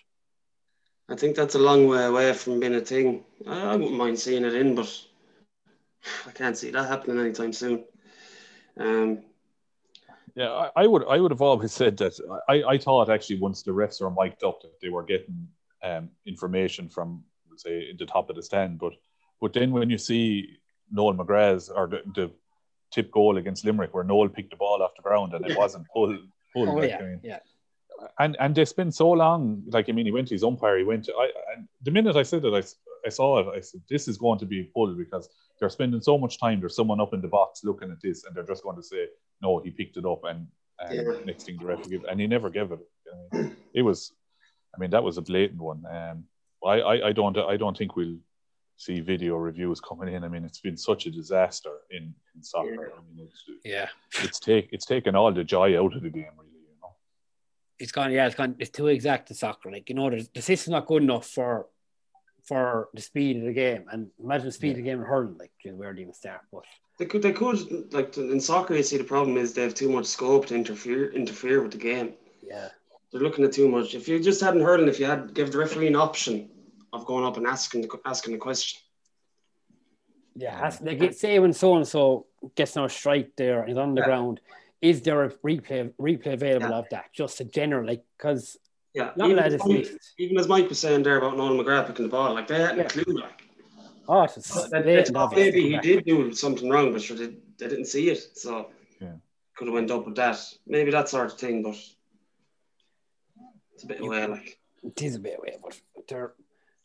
[1.08, 3.22] I think that's a long way away from being a thing.
[3.46, 4.92] I, I wouldn't mind seeing it in, but
[6.26, 7.84] I can't see that happening anytime soon.
[8.76, 9.22] Um,
[10.36, 11.04] Yeah, I, I would.
[11.08, 12.20] I would have always said that.
[12.48, 15.48] I, I thought actually once the refs are mic'd up that they were getting
[15.82, 17.24] um, information from
[17.56, 18.92] say in the top of the stand, but
[19.40, 20.58] but then when you see
[20.92, 22.30] Noel McGrath's or the, the
[22.92, 25.86] tip goal against Limerick where Noel picked the ball off the ground and it wasn't
[25.92, 26.16] pulled.
[26.52, 27.38] pulled Oh, yeah, I mean, yeah.
[28.18, 29.62] And and they spent so long.
[29.68, 30.78] Like I mean, he went to his umpire.
[30.78, 31.14] He went to.
[31.14, 32.62] I and the minute I said it, I,
[33.06, 33.56] I saw it.
[33.56, 35.28] I said, "This is going to be pulled because
[35.58, 36.60] they're spending so much time.
[36.60, 39.06] There's someone up in the box looking at this, and they're just going to say,
[39.42, 40.46] "No, he picked it up." And,
[40.80, 41.24] and Yeah.
[41.24, 42.80] next thing the ref give, and he never gave it.
[43.32, 44.12] I mean, it was.
[44.74, 45.82] I mean, that was a blatant one.
[45.90, 46.24] Um,
[46.64, 48.18] I, I I don't I don't think we'll
[48.78, 50.22] see video reviews coming in.
[50.22, 52.92] I mean, it's been such a disaster in, in soccer.
[52.98, 53.88] I mean, it's Yeah.
[54.22, 56.42] it's take it's taken all the joy out of the game, really.
[56.42, 56.45] You know.
[57.78, 58.12] It's gone.
[58.12, 58.56] Yeah, it's gone.
[58.58, 59.70] It's too exact in soccer.
[59.70, 61.66] Like you know, the, the system's not good enough for
[62.44, 63.84] for the speed of the game.
[63.90, 65.36] And imagine the speed of the game in hurling.
[65.38, 66.40] Like, geez, where do you even start?
[66.52, 66.62] But
[66.98, 68.74] they could they could like in soccer.
[68.74, 71.78] You see, the problem is they have too much scope to interfere interfere with the
[71.78, 72.14] game.
[72.46, 72.68] yeah,
[73.12, 73.94] They're looking at too much.
[73.94, 76.48] If you just hadn't hurling, if you had give the referee an option
[76.92, 78.80] of going up and asking the asking the question.
[80.34, 80.58] yeah.
[80.58, 83.94] Has, like it- say when so and so gets no strike there and he's on
[83.94, 84.06] the Yeah.
[84.06, 84.40] ground.
[84.82, 86.78] Is there a replay replay available Yeah.
[86.78, 87.12] of that?
[87.12, 88.56] Just a general, like, because
[88.94, 92.10] Yeah, even, as Mike, even as Mike was saying there about Noel McGrath picking the
[92.10, 92.84] ball, like they hadn't Yeah.
[92.84, 93.14] a clue.
[93.14, 93.42] Like
[94.08, 95.54] oh, it's just They- they blatant thought obvious.
[95.54, 97.26] maybe he did do something wrong, but sure they,
[97.58, 98.70] they didn't see it, so
[99.00, 99.16] Yeah.
[99.56, 100.38] could have went up with that.
[100.66, 101.76] Maybe that sort of thing, but
[103.74, 104.26] it's a bit away.
[104.26, 106.34] Like It is a bit away, but there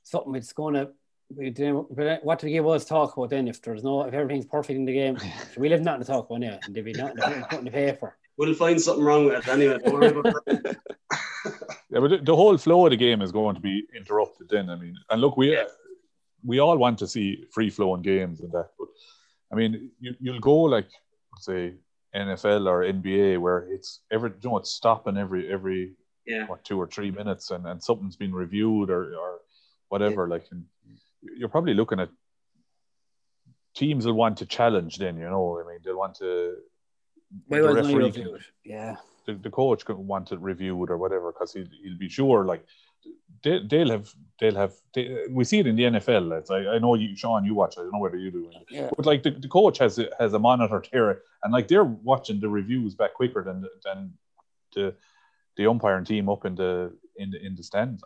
[0.04, 0.92] something it's going to.
[1.38, 3.48] We do, but what do we give us talk about then?
[3.48, 5.18] If there's no, if everything's perfect in the game,
[5.58, 7.72] we have nothing to talk about now, and there'd be nothing to put in the
[7.72, 8.18] paper.
[8.38, 9.78] we'll find something wrong with it anyway.
[9.84, 10.78] Don't worry about that.
[11.90, 14.70] Yeah, but the- the whole flow of the game is going to be interrupted then.
[14.70, 15.58] I mean, and look, we
[16.46, 18.88] we all want to see free flowing games and that, but
[19.52, 20.88] I mean, you, you'll go like
[21.40, 21.74] say
[22.16, 25.94] NFL or NBA where it's every you know it's stopping every every
[26.26, 29.40] Yeah, what two or three minutes and, and something's been reviewed or or
[29.90, 30.28] whatever.
[30.30, 30.64] Like, and
[31.22, 32.10] you're probably looking at
[33.76, 34.98] teams will want to challenge.
[34.98, 36.56] Then you know, I mean, they'll want to.
[37.48, 38.24] Why the referee can-
[38.66, 38.96] Yeah,
[39.26, 42.66] the, the coach could want it reviewed or whatever because he'll, he'll be sure like
[43.44, 46.52] they, they'll have they'll have they, we see it in the NFL lads.
[46.52, 48.90] I, I know you Sean you watch I don't know whether you do Yeah.
[48.96, 52.40] but like the, the coach has a, has a monitor there and like they're watching
[52.42, 54.14] the reviews back quicker than than
[54.76, 54.94] the
[55.56, 58.04] the umpiring team up in the in the in the stands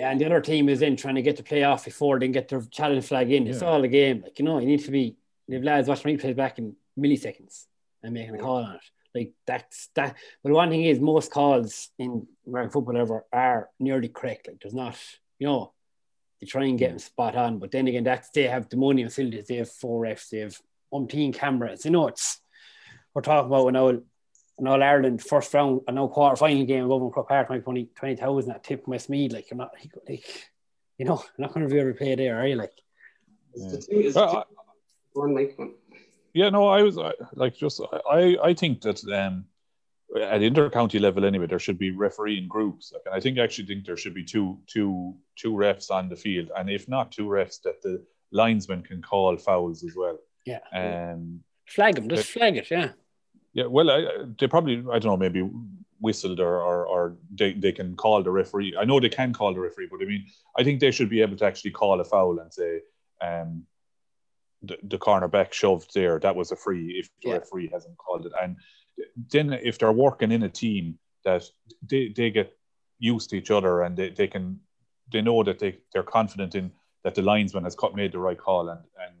[0.00, 2.48] and the other team is in trying to get the playoff before they can get
[2.48, 3.46] their challenge flag in.
[3.46, 3.68] It's Yeah.
[3.68, 4.22] all a game.
[4.22, 5.16] Like you know, you need to be.
[5.50, 7.66] Have lads watching replays back in milliseconds
[8.02, 8.80] and making a call on it.
[9.14, 10.16] Like that's that.
[10.42, 14.48] But one thing is, most calls in American football ever are nearly correct.
[14.48, 14.96] Like there's not,
[15.38, 15.72] you know,
[16.40, 17.58] they try and get them spot on.
[17.60, 19.46] But then again, that's they have the money facilities.
[19.46, 20.30] They have four refs.
[20.30, 20.60] They have
[20.92, 21.84] umpteen cameras.
[21.84, 22.40] You know, it's
[23.14, 24.02] we're talking about an old
[24.58, 28.52] an All Ireland first round, an old quarter final game above Croke Park, 20, 20,000
[28.52, 29.32] at Tip Westmeath.
[29.32, 29.72] Like you're not
[30.08, 30.50] like
[30.98, 32.56] you know, you're not going to be able to play there, are you?
[32.56, 32.72] Like,
[33.54, 33.76] yeah.
[35.14, 35.48] Well, I,
[36.32, 36.98] yeah, no, I was
[37.34, 37.80] like just
[38.10, 39.46] I I think that um
[40.20, 43.66] at inter-county level anyway there should be refereeing groups like, and i think I actually
[43.66, 47.26] think there should be two two two refs on the field and if not two
[47.26, 52.56] refs that the linesman can call fouls as well yeah um flag them just flag
[52.56, 52.92] it yeah
[53.56, 54.00] yeah well I,
[54.38, 55.42] they probably i don't know maybe
[55.98, 58.76] whistled or, or, or they, they can call the referee.
[58.78, 60.26] I know they can call the referee but i mean
[60.58, 62.72] i think they should be able to actually call a foul and say
[63.22, 63.66] um
[64.62, 66.18] the, the cornerback shoved there.
[66.18, 67.34] That was a free if the yeah.
[67.36, 68.32] referee hasn't called it.
[68.40, 68.56] And
[69.30, 71.44] then if they're working in a team that
[71.82, 72.56] they, they get
[72.98, 74.60] used to each other and they, they can
[75.12, 76.72] they know that they, they're confident in
[77.04, 79.14] that the linesman has made the right call and and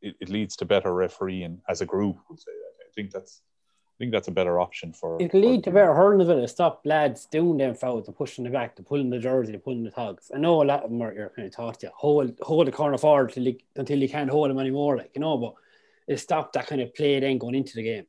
[0.00, 2.67] it, it leads to better refereeing as a group would say I
[2.98, 6.28] think that's I think that's a better option for it'll lead to better hurling as
[6.28, 9.58] well stop lads doing them fouls and pushing the back to pulling the jersey to
[9.58, 11.90] pulling the togs I know a lot of them are you're kind of taught you
[11.94, 15.20] hold hold the corner forward till you, until you can't hold them anymore like you
[15.20, 15.54] know but
[16.06, 18.06] it stop that kind of play then going into the game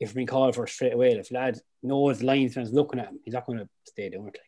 [0.00, 3.46] if we call for straight away, if lad knows linesman's looking at him, he's not
[3.46, 4.38] going to stay doing it.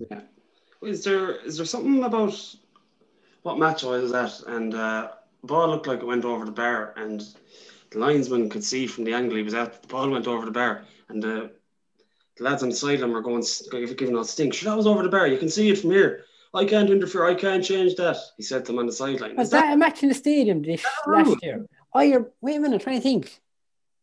[0.00, 0.08] Like.
[0.10, 0.88] Yeah.
[0.88, 2.34] Is there is there something about
[3.42, 5.10] what match I was at and uh,
[5.44, 7.22] ball looked like it went over the bar and
[7.92, 10.52] the linesman could see from the angle he was at the ball went over the
[10.52, 11.50] bar and the,
[12.36, 14.54] the lads on the sideline were going giving out stink.
[14.54, 15.26] Sure, that was over the bar.
[15.26, 16.24] You can see it from here.
[16.54, 17.24] I can't interfere.
[17.24, 18.16] I can't change that.
[18.36, 19.36] He said to them on the sideline.
[19.36, 21.66] Was that, that, a match in the stadium this last year?
[21.94, 22.74] Oh, you're wait a minute.
[22.76, 23.40] I'm trying to think.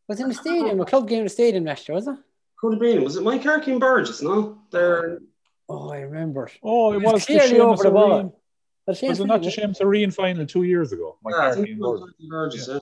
[0.07, 0.81] Was it in the stadium?
[0.81, 2.15] A club game in the stadium last year, was it?
[2.59, 3.03] Could have been.
[3.03, 4.23] Was it Moycarkey-Borris?
[4.23, 5.19] No, they're.
[5.67, 6.49] Oh, I remember.
[6.63, 8.41] Oh, it, it was, was clearly over the ball.
[8.87, 11.17] Was it not the Seamus Ó Riain final two years ago?
[11.23, 12.13] Mike yeah, Harkin Burgess.
[12.27, 12.79] Burgess yeah.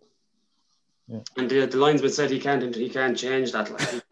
[1.08, 1.20] Yeah.
[1.38, 3.72] And the, the linesman said he can't he can't change that.
[3.72, 4.04] Like.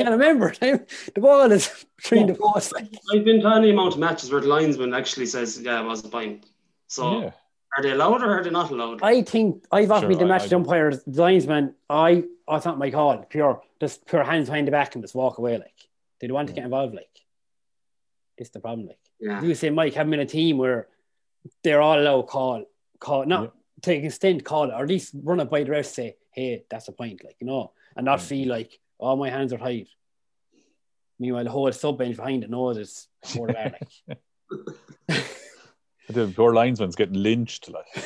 [0.00, 2.72] I remember the ball is between the posts.
[2.76, 6.04] I've been to any amount of matches where the linesman actually says, "Yeah, it was
[6.04, 6.46] a point."
[6.86, 7.30] So yeah.
[7.76, 9.02] Are they allowed or are they not allowed?
[9.02, 11.74] I think I've often sure, been the match I, umpires, the linesman.
[11.90, 15.38] I I thought my call pure, just pure hands behind the back and just walk
[15.38, 15.58] away.
[15.58, 15.88] Like
[16.20, 16.94] they don't want to get involved.
[16.94, 17.10] Like
[18.38, 18.86] this is the problem.
[18.86, 19.42] Like yeah.
[19.42, 20.88] you say, Mike, have in a team where
[21.62, 22.64] they're all allowed call,
[22.98, 23.52] call, not
[23.86, 23.94] yeah.
[23.94, 25.94] take extent call it, or at least run it by the rest.
[25.94, 27.24] Say, hey, that's a point.
[27.24, 28.22] Like you know, and not mm.
[28.22, 29.88] feel like oh my hands are tied.
[31.18, 33.76] Meanwhile, the whole sub bench behind it knows it's more bad.
[34.08, 34.18] Like.
[36.08, 37.68] The poor linesman's getting lynched.
[37.68, 37.86] Like,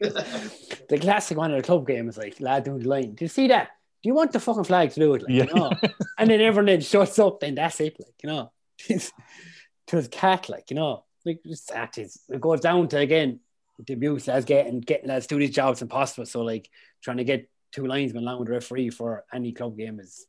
[0.00, 3.14] the classic one at a club game is like, lad doing the line.
[3.14, 3.72] Do you see that?
[4.02, 5.22] Do you want the fucking flag to do it?
[5.22, 5.44] Like, yeah.
[5.44, 5.70] You know?
[6.18, 7.96] and then everyone then shuts up, then that's it.
[7.98, 8.52] Like, you know,
[8.88, 13.38] to his cat, like, you know, like that is it goes down to again
[13.78, 16.26] the abuse lads getting getting lads do these jobs impossible.
[16.26, 16.68] So like
[17.02, 20.26] trying to get two linesmen along with the referee for any club game is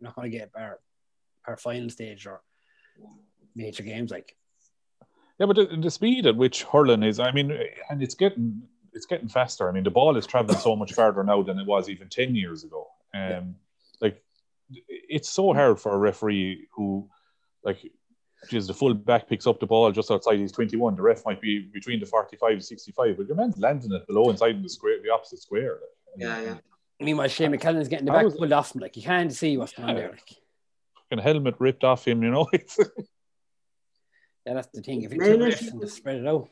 [0.00, 0.80] not going to get better.
[1.46, 2.42] our final stage or
[3.54, 4.36] major games like.
[5.38, 7.50] Yeah, but the, the, speed at which hurling is, I mean,
[7.90, 8.62] and it's getting
[8.92, 9.68] it's getting faster.
[9.68, 12.34] I mean, the ball is traveling so much farther now than it was even ten
[12.34, 12.88] years ago.
[13.14, 13.40] Um, yeah.
[14.00, 14.22] like
[14.88, 17.08] it's so hard for a referee who,
[17.64, 17.78] like,
[18.48, 20.96] geez, the full back picks up the ball just outside his 21.
[20.96, 24.30] The ref might be between the 45 and 65, but your man's landing it below
[24.30, 25.78] inside in the square, the opposite square.
[26.16, 26.54] yeah, yeah.
[27.00, 28.80] Meanwhile, Shane McKellen's getting the back pulled off him.
[28.80, 29.78] Like, you can't see what's yeah.
[29.78, 30.10] going on there.
[30.10, 30.36] Like.
[31.10, 32.48] Fucking helmet ripped off him, you know.
[34.46, 35.02] Yeah, that's the thing.
[35.02, 36.48] If you two refs and just spread it out.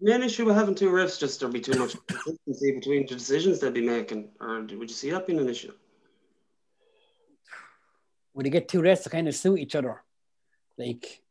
[0.00, 3.60] Main issue with having two refs, just there'll be too much consistency between the decisions
[3.60, 4.28] they'll be making.
[4.40, 5.72] Or would you see that being an issue?
[8.34, 10.02] Would you get two refs to kind of suit each other?
[10.78, 11.22] Like,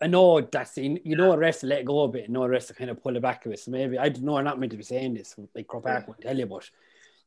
[0.00, 2.68] I know that's you know a refs to let go a bit, and no refs
[2.68, 3.58] to kind of pull it back a bit.
[3.58, 4.36] So maybe I don't know.
[4.36, 5.34] I'm not meant to be saying this.
[5.54, 6.06] Like Croke Park yeah.
[6.06, 6.70] won't tell you, but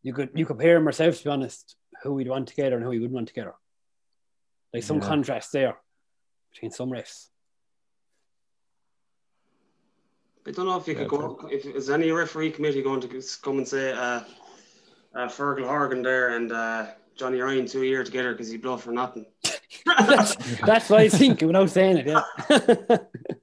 [0.03, 1.75] you could you compare them yourself to be honest.
[2.03, 3.53] Who we'd want together and who we wouldn't want together.
[4.73, 5.07] Like some yeah.
[5.07, 5.77] contrast there
[6.51, 7.27] between some refs.
[10.47, 11.47] I don't know if you could go.
[11.51, 14.21] If is any referee committee going to come and say uh,
[15.13, 18.91] uh, Fergal Horgan there and uh, Johnny Ryan two year together because he bluffed for
[18.91, 19.25] nothing.
[19.85, 22.07] That's, that's what I think without saying it.
[22.07, 22.97] Yeah.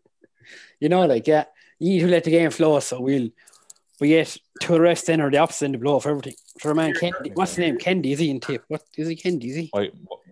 [0.80, 1.44] you know, like yeah,
[1.78, 2.80] you need to let the game flow.
[2.80, 3.30] So we'll
[4.00, 6.34] we get to arrest then or the opposite and the blow for everything.
[6.60, 7.78] For a man, Kennedy, what's the name?
[7.78, 8.62] Kennedy is he in tape?
[8.68, 9.16] What is he?
[9.16, 9.70] Kennedy is he?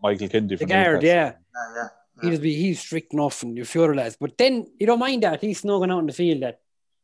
[0.02, 0.56] Michael Kennedy.
[0.56, 1.32] The guard, yeah.
[1.54, 1.88] yeah, yeah
[2.22, 4.16] he'll be he's strict enough and a few other lads.
[4.18, 6.60] But then you don't mind that he's snugging out in the field that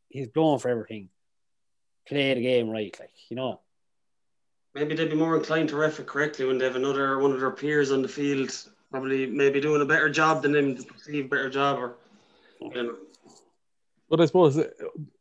[0.09, 1.09] he's blowing for everything.
[2.07, 3.61] Play the game right, like you know.
[4.75, 7.39] Maybe they'd be more inclined to ref it correctly when they have another one of
[7.39, 8.51] their peers on the field,
[8.93, 11.95] probably maybe doing a better job than him, to perceive better job or
[12.61, 12.95] You know.
[14.07, 14.69] But I suppose uh,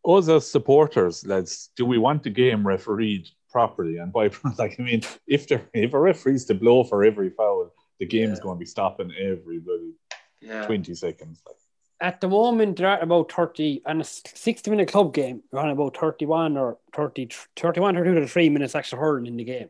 [0.05, 3.97] us as supporters, lads, do we want the game refereed properly?
[3.97, 7.73] And by like, I mean, if there if a referee's to blow for every foul,
[7.99, 8.43] the game's Yeah.
[8.43, 9.95] going to be stopping every bloody
[10.43, 10.67] Yeah.
[10.67, 11.41] twenty seconds.
[11.47, 11.57] Like,
[12.01, 15.71] At the moment, they're at about 30, and a 60 minute club game, you're on
[15.71, 19.69] about 31 or 30, 31 or 33 minutes extra hurling in the game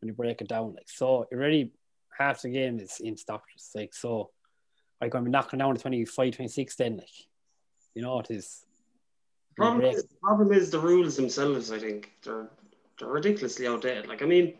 [0.00, 0.74] when you break it down.
[0.74, 1.70] Like, so already
[2.18, 3.70] half the game is in stoppages.
[3.74, 4.30] Like, so
[5.00, 6.96] I'm going to be knocking down to 25, 26 then.
[6.98, 7.08] Like,
[7.94, 8.64] you know, it is.
[9.56, 11.72] Problem is, problem is the rules themselves.
[11.72, 12.50] I think they're
[12.98, 14.06] they're ridiculously outdated.
[14.06, 14.52] Like I mean,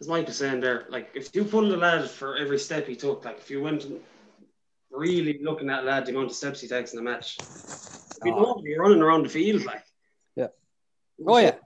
[0.00, 2.94] as Mike was saying there, like if you pulled a lad for every step he
[2.94, 3.86] took, like if you went
[4.92, 7.38] really looking at lad the amount of steps he takes in a match,
[8.32, 8.42] Oh.
[8.42, 9.84] know, you're running around the field like.
[10.36, 10.48] Yeah.
[11.26, 11.56] Oh, yeah.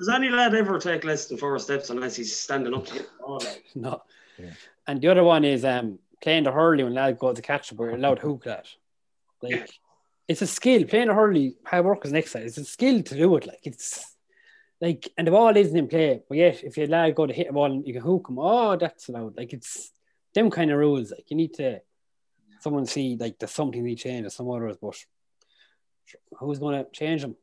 [0.00, 3.10] Does any lad ever take less than four steps unless he's standing up to hit
[3.18, 3.38] the ball?
[3.38, 4.02] Like, No.
[4.86, 7.74] And the other one is um playing the hurley when lad goes to catch it,
[7.74, 8.66] but you're allowed to hook that.
[9.42, 9.70] Like
[10.26, 10.84] it's a skill.
[10.84, 12.44] Playing the hurley, hard work is next side.
[12.44, 13.46] It's a skill to do it.
[13.46, 14.16] Like it's
[14.80, 17.48] like and the ball isn't in play, but yet if your lad go to hit
[17.50, 19.36] a ball and you can hook him, oh that's allowed.
[19.36, 19.92] Like it's
[20.32, 21.10] them kind of rules.
[21.10, 21.82] Like you need to
[22.60, 24.96] someone see like there's something they change or some others, but
[26.38, 27.36] who's gonna change them?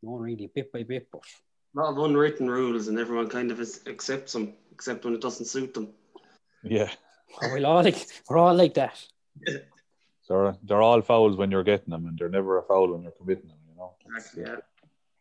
[0.00, 0.10] Sure.
[0.10, 1.22] No one really bit by bit, but
[1.74, 5.20] a lot of unwritten rules, and everyone kind of is, accepts them, except when it
[5.20, 5.88] doesn't suit them.
[6.62, 6.90] yeah,
[7.42, 9.00] we'll all like we're all like that.
[10.28, 13.12] they're they're all fouls when you're getting them, and they're never a foul when you're
[13.12, 13.58] committing them.
[13.70, 13.94] You know.
[14.06, 14.56] Exactly, yeah.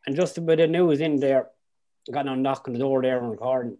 [0.06, 1.50] And just a bit of news in there,
[2.12, 3.78] got on knock on the door there on recording.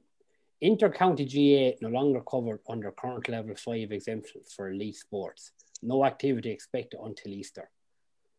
[0.60, 5.52] Inter-county GAA no longer covered under current level five exemption for elite sports.
[5.84, 7.70] No activity expected until Easter.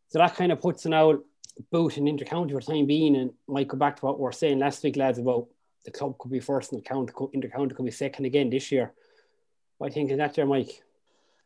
[0.08, 1.24] So that kind of puts an out
[1.70, 4.32] boot in inter-county for the time being, and might go back to what we were
[4.32, 5.48] saying last week, lads, about
[5.84, 8.92] the club could be first and the county, inter-county could be second again this year.
[9.78, 10.82] What do you think of that there, Mike?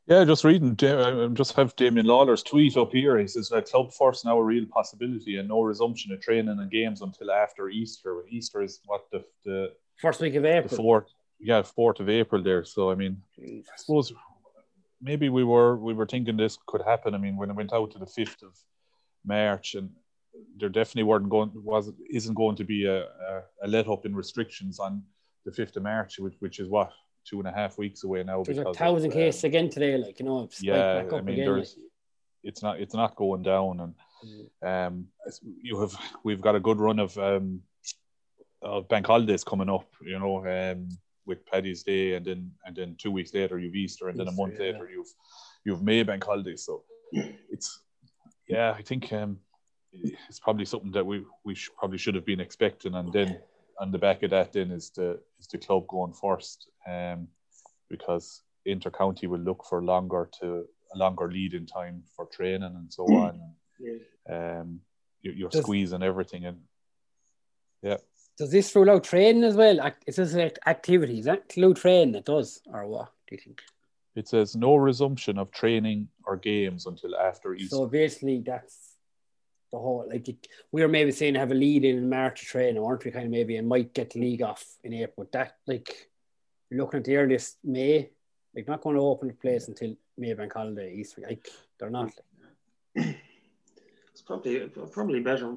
[0.06, 0.76] Yeah, just reading.
[0.82, 3.18] I just have Damian Lawlor's tweet up here.
[3.18, 6.70] He says that club first now a real possibility and no resumption of training and
[6.70, 8.24] games until after Easter.
[8.28, 10.76] Easter is what the the, First week of the April.
[10.76, 12.64] fourth, yeah, fourth of April there.
[12.64, 14.12] So I mean, I suppose
[15.02, 17.14] maybe we were we were thinking this could happen.
[17.14, 18.56] I mean, when it went out to the fifth of
[19.24, 19.90] March, and
[20.56, 24.14] there definitely weren't going was isn't going to be a, a, a let up in
[24.14, 25.02] restrictions on
[25.44, 26.92] the fifth of March, which, which is what
[27.28, 28.42] two and a half weeks away now.
[28.42, 31.34] There's a because of, thousand um, cases again today, like, you know, yeah, I mean,
[31.34, 31.46] again.
[31.46, 31.86] there's like.
[32.44, 33.94] it's not it's not going down, and
[34.62, 35.06] um,
[35.60, 35.94] you have
[36.24, 37.62] we've got a good run of um
[38.62, 40.88] of bank holidays coming up, you know, um,
[41.26, 44.32] with Paddy's Day, and then and then two weeks later you've Easter, and then a
[44.32, 44.66] month yeah.
[44.66, 45.12] later you've
[45.64, 46.64] you've May bank holidays.
[46.64, 46.84] So
[47.50, 47.80] it's
[48.48, 49.38] yeah, I think um,
[49.92, 53.38] it's probably something that we we sh- probably should have been expecting, and then
[53.78, 57.28] on the back of that, then is the is the club going first, um,
[57.88, 60.64] because intercounty will look for longer to
[60.94, 63.40] a longer lead in time for training and so on.
[63.80, 64.60] Yeah.
[64.60, 64.80] Um,
[65.22, 66.60] you, you're squeezing everything in.
[67.82, 67.96] Yeah,
[68.38, 69.80] Does this rule out training as well?
[69.80, 71.26] Act- Is this like activities?
[71.26, 72.14] That include training?
[72.14, 73.62] It does, or what do you think?
[74.14, 77.76] it says no resumption of training or games until after Easter.
[77.76, 78.96] So basically, that's
[79.70, 80.04] the whole.
[80.08, 83.10] Like it, we were maybe saying have a lead in March to train, aren't we?
[83.10, 85.26] Kind of maybe and might get the league off in April.
[85.30, 86.10] But That like
[86.70, 88.10] looking at the earliest May.
[88.54, 91.22] Like not going to open the place until May bank holiday Easter.
[91.26, 92.12] Like they're not.
[94.12, 94.60] It's probably
[94.92, 95.54] probably better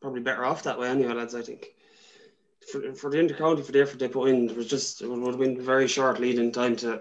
[0.00, 1.36] probably better off that way anyway, lads.
[1.36, 1.68] I think
[2.70, 5.26] for, for the intercounty for the effort they put in, it was just it would
[5.26, 7.00] have been very short lead in time to,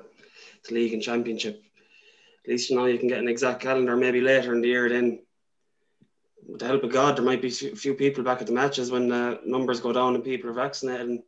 [0.63, 1.63] to league and championship.
[2.43, 4.89] At least you know you can get an exact calendar maybe later in the year.
[4.89, 5.21] Then,
[6.47, 8.91] with the help of God, there might be a few people back at the matches
[8.91, 11.07] when the numbers go down and people are vaccinated.
[11.07, 11.23] And,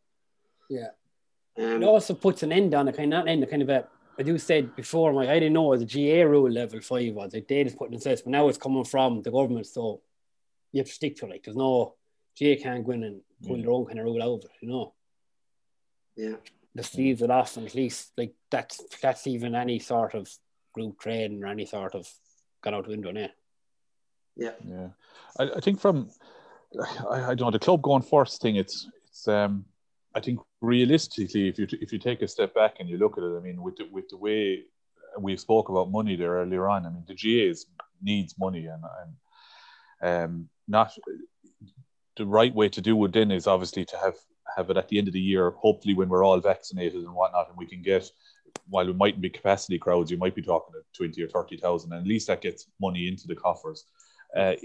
[0.70, 0.90] Yeah.
[1.58, 3.88] um, It also puts an end on it, kind of not end, kind of a.
[4.18, 7.34] I do said before, like I didn't know was a GAA rule level five was
[7.34, 10.02] like they just put it in place, but now it's coming from the government, so
[10.72, 11.30] you have to stick to it.
[11.30, 11.96] Like there's no
[12.40, 14.94] GAA can't go in and pull their own kind of rule out you know.
[16.16, 16.36] yeah.
[16.76, 20.28] Just leaves it off, and at least like that's that's even any sort of
[20.74, 22.08] group training or any sort of
[22.64, 23.30] got out the window now.
[24.36, 24.54] Yeah.
[24.68, 24.88] Yeah,
[25.39, 26.10] I, I think from
[27.12, 28.56] I, I don't know the club going first thing.
[28.56, 29.66] It's it's um
[30.16, 33.24] I think realistically, if you if you take a step back and you look at
[33.24, 34.64] it, I mean, with the, with the way
[35.20, 37.66] we spoke about money there earlier on, I mean, the GAs
[38.02, 39.12] needs money and and
[40.02, 40.91] um not
[42.18, 43.14] the right way to do it.
[43.14, 44.16] Then is obviously to have
[44.55, 45.51] have it at the end of the year.
[45.51, 48.09] Hopefully, when we're all vaccinated and whatnot, and we can get
[48.70, 51.91] while it mightn't be capacity crowds, you might be talking at twenty or thirty thousand,
[51.93, 53.86] and at least that gets money into the coffers.
[54.36, 54.55] Uh,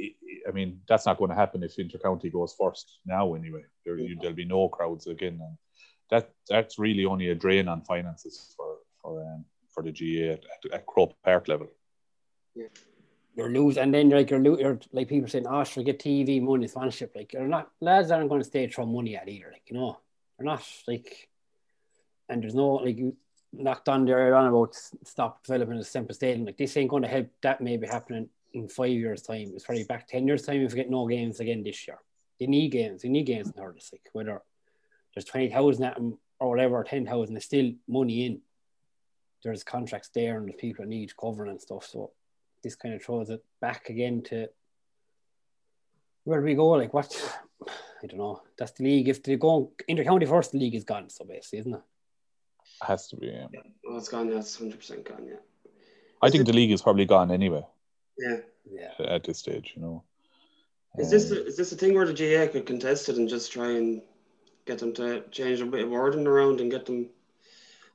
[0.48, 3.34] I- mean, that's not going to happen if intercounty goes first now.
[3.34, 5.56] Anyway, there, you, there'll be no crowds again, and
[6.10, 10.44] that that's really only a drain on finances for for um, for the GAA at,
[10.44, 11.68] at, at Croke Park level.
[12.54, 12.66] Yeah.
[13.38, 15.84] You're losing, and then you're like you're, lo- you're like people saying, ah, "Oh, should
[15.84, 19.28] get TV money, sponsorship." Like you're not lads aren't going to stay throw money at
[19.28, 19.50] either.
[19.52, 20.00] Like you know,
[20.36, 21.28] they're not like,
[22.28, 23.16] and there's no like you
[23.52, 24.74] knocked on there on about
[25.04, 26.46] stop developing a Semple Stadium.
[26.46, 29.52] Like this ain't going to help that maybe happening in five years' time.
[29.54, 31.98] It's probably back ten years' time if we get no games again this year.
[32.40, 33.02] They need games.
[33.02, 33.90] They need games in hurlers.
[33.92, 34.42] Like whether
[35.14, 38.40] there's twenty thousand at them or whatever, ten thousand, there's still money in.
[39.44, 41.86] There's contracts there, and there's people need covering and stuff.
[41.86, 42.10] So
[42.62, 44.48] this kind of throws it back again to
[46.24, 46.68] where do we go?
[46.68, 47.10] Like what?
[48.02, 48.42] I don't know.
[48.56, 49.08] That's the league.
[49.08, 51.10] If they go inter county first, the league is gone.
[51.10, 51.80] So basically, isn't it?
[52.82, 53.26] Has to be.
[53.26, 53.46] Yeah.
[53.84, 54.28] Well, it's gone.
[54.28, 55.26] Yeah, it's hundred percent gone.
[55.26, 55.72] Yeah.
[56.22, 57.64] I think the league is probably gone anyway
[58.18, 58.38] Yeah.
[58.70, 58.92] Yeah.
[59.06, 59.72] at this stage.
[59.74, 60.04] You know.
[60.98, 63.52] Is this the, is this a thing where the GAA could contest it and just
[63.52, 64.02] try and
[64.66, 67.08] get them to change a bit of wording around and get them?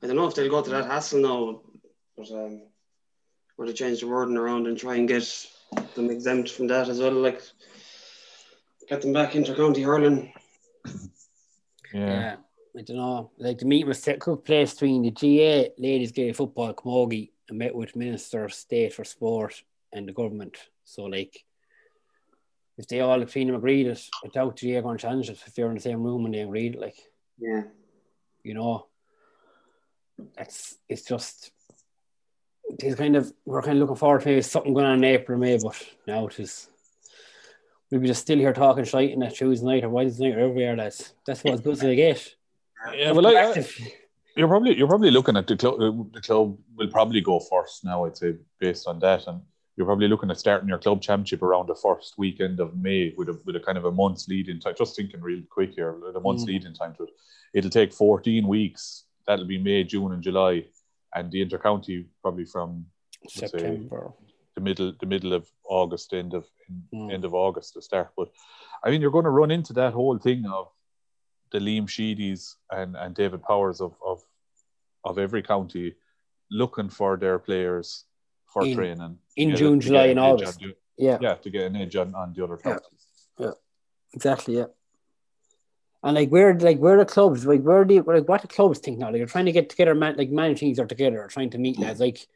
[0.02, 1.60] I don't know if they'll go to that hassle now,
[2.16, 2.62] but um,
[3.56, 5.46] or they change the wording around and try and get
[5.94, 7.40] them exempt from that as well, like
[8.88, 10.32] get them back into county hurling.
[11.92, 12.00] Yeah.
[12.08, 12.36] Yeah.
[12.76, 13.30] I don't know.
[13.38, 17.58] Like the meeting was set took place between the GAA Ladies Gaelic Football Camogie and
[17.58, 20.56] met with Minister of State for Sport and the government.
[20.84, 21.44] So like
[22.76, 25.38] if they all between them agreed it, I doubt the GAA going to challenge it
[25.46, 26.96] if they're in the same room and they agreed it, like
[27.38, 27.62] Yeah.
[28.42, 28.86] you know.
[30.36, 31.50] That's it's just
[32.78, 35.38] it's kind of we're kind of looking forward to maybe something going on in April,
[35.38, 36.68] May, but now it is
[37.90, 40.48] we'll be just still here talking shite on that Tuesday night or Wednesday night or
[40.48, 41.12] wherever we are, lads.
[41.26, 42.34] That's what as good they get.
[42.94, 43.64] Yeah, well, I, I,
[44.36, 45.78] you're probably you're probably looking at the club.
[46.12, 48.04] The club will probably go first now.
[48.04, 49.40] I'd say based on that, and
[49.76, 53.28] you're probably looking at starting your club championship around the first weekend of May with
[53.28, 54.74] a with a kind of a month's lead in time.
[54.76, 56.48] Just thinking real quick here, a month's Mm.
[56.48, 57.10] lead in time to it.
[57.54, 59.04] It'll take 14 weeks.
[59.26, 60.66] That'll be May, June, and July,
[61.14, 62.86] and the intercounty probably from
[63.28, 64.12] say- September.
[64.54, 66.44] the middle the middle of August, end of
[66.94, 67.12] Mm.
[67.12, 68.08] end of August to start.
[68.16, 68.28] But
[68.84, 70.68] I mean, you're going to run into that whole thing of
[71.52, 74.22] the Liam Sheedys and, and David Powers of, of
[75.04, 75.94] of every county
[76.50, 78.04] looking for their players
[78.46, 80.62] for In- training in June, July, and August.
[80.62, 83.06] on Yeah, yeah, to get an edge on, on the other counties.
[83.38, 83.46] Yeah.
[83.46, 83.60] counties.
[84.14, 84.56] exactly.
[84.58, 84.66] Yeah.
[86.04, 88.78] And like where, like where the clubs, like where do you, like what the clubs
[88.78, 89.06] think now?
[89.06, 91.58] Like they're trying to get together, man, like man teams are together, or trying to
[91.58, 91.98] meet lads.
[91.98, 92.26] Like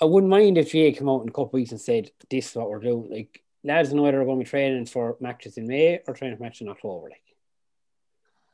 [0.00, 2.54] I wouldn't mind if GAA came out in a couple weeks and said this is
[2.54, 3.10] what we're doing.
[3.10, 6.36] Like lads know whether they're going to be training for matches in May or training
[6.36, 7.08] for matches in October.
[7.08, 7.22] Like,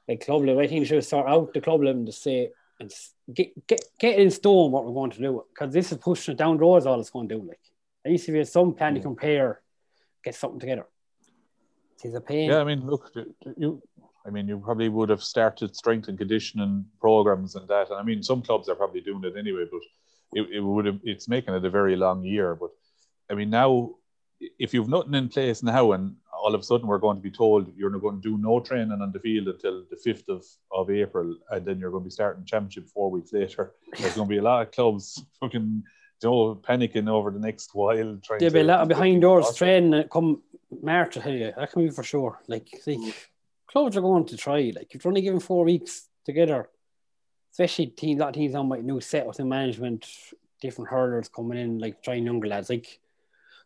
[0.08, 2.90] like club level, I think they should sort out the club level to say and
[3.34, 6.38] get get get in stone what we're going to do because this is pushing it
[6.38, 6.78] down the road.
[6.78, 7.42] Is all it's going to do.
[7.46, 7.60] Like
[8.02, 9.60] at least if you have some plan to compare,
[10.24, 10.86] get something together.
[12.04, 12.50] It's a pain.
[12.50, 13.12] Yeah, I mean, look,
[13.56, 13.80] you.
[14.26, 17.90] I mean, you probably would have started strength and conditioning programs and that.
[17.90, 19.80] And I mean, some clubs are probably doing it anyway, but
[20.34, 21.00] it, it would have.
[21.02, 22.54] It's making it a very long year.
[22.54, 22.70] But
[23.30, 23.96] I mean, now
[24.58, 27.30] if you've nothing in place now, and all of a sudden we're going to be
[27.30, 30.44] told you're not going to do no training on the field until the fifth of,
[30.72, 33.72] of April, and then you're going to be starting championship four weeks later.
[33.98, 35.82] There's going to be a lot of clubs fucking.
[36.22, 38.16] You know, panicking over the next while.
[38.22, 40.40] Trying There'll be a lot of behind doors training come
[40.80, 41.52] March, I tell you.
[41.56, 42.40] That can be for sure.
[42.46, 43.30] Like, like
[43.72, 44.72] clubs are going to try.
[44.74, 46.68] Like, you've only given four weeks together,
[47.52, 50.06] especially teams, of teams on my new set with management,
[50.60, 52.70] different hurlers coming in, like trying younger lads.
[52.70, 53.00] Like,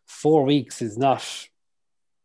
[0.05, 1.23] four weeks is not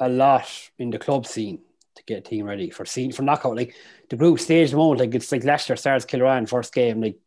[0.01, 1.61] a lot in the club scene
[1.95, 3.57] to get a team ready for scene for knockout.
[3.57, 3.74] Like,
[4.09, 7.18] the group stage the moment, like, it's like last year, Stars Kilruane, first game, like,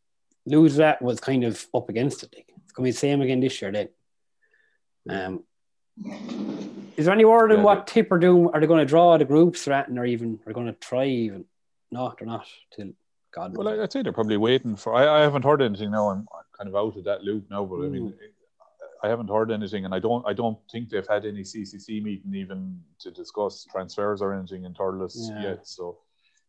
[0.46, 2.34] lose that was kind of up against it.
[2.36, 3.90] Like, it's to be the same again this year then.
[5.08, 5.44] Um,
[6.98, 8.50] is there any word on Yeah, what tip are doing?
[8.54, 10.74] Are they going to draw the groups they're at, and or even are going to
[10.74, 11.46] try even?
[11.92, 12.48] No, they're not.
[12.76, 12.92] Till
[13.32, 13.66] God knows.
[13.66, 14.94] Well, I'd say they're probably waiting for.
[14.96, 16.10] I, I haven't heard anything now.
[16.10, 16.28] I'm
[16.58, 18.14] kind of out of that loop now, but I mean,
[19.04, 20.26] I haven't heard anything, and I don't.
[20.28, 24.74] I don't think they've had any CCC meeting even to discuss transfers or anything in
[24.74, 25.42] Thurles Yeah.
[25.42, 25.68] yet.
[25.68, 25.98] So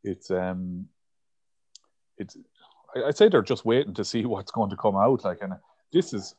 [0.04, 0.88] it's um,
[2.18, 2.36] it's.
[2.94, 5.24] I- I'd say they're just waiting to see what's going to come out.
[5.24, 5.54] Like, and
[5.92, 6.34] this is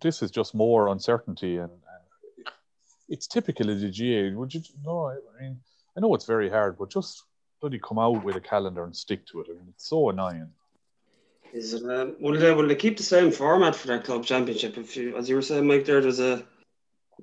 [0.00, 1.70] this is just more uncertainty, and
[3.10, 4.38] it's typical of the GAA.
[4.38, 5.06] Would you no?
[5.06, 5.60] I I mean,
[5.96, 7.24] I know it's very hard, but just
[7.60, 9.48] bloody come out with a calendar and stick to it.
[9.50, 10.50] I mean, it's so annoying.
[11.52, 11.84] Is it?
[11.84, 14.78] Uh, will they will they keep the same format for that club championship?
[14.78, 16.44] If you, as you were saying, Mike, there there's a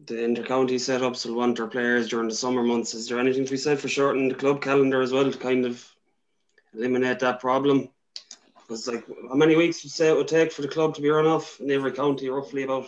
[0.06, 2.94] the intercounty setups will want their players during the summer months.
[2.94, 5.66] Is there anything to be said for shortening the club calendar as well to kind
[5.66, 5.84] of
[6.76, 7.90] eliminate that problem?
[8.62, 11.02] Because like, how many weeks would you say it would take for the club to
[11.02, 12.30] be run off in every county?
[12.30, 12.88] Roughly about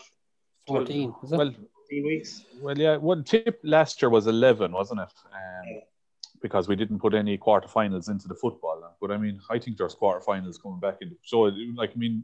[0.68, 1.38] 14, is it?
[1.38, 1.56] Well,
[1.90, 2.46] 15 weeks.
[2.62, 2.98] well, yeah.
[2.98, 5.14] One tip last year was eleven, wasn't it?
[5.34, 5.82] Um,
[6.42, 8.96] because we didn't put any quarterfinals into the football.
[9.02, 11.16] But I mean, I think there's quarterfinals coming back in.
[11.26, 11.42] So,
[11.76, 12.24] like, I mean,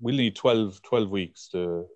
[0.00, 1.86] we'll need 12, 12 weeks to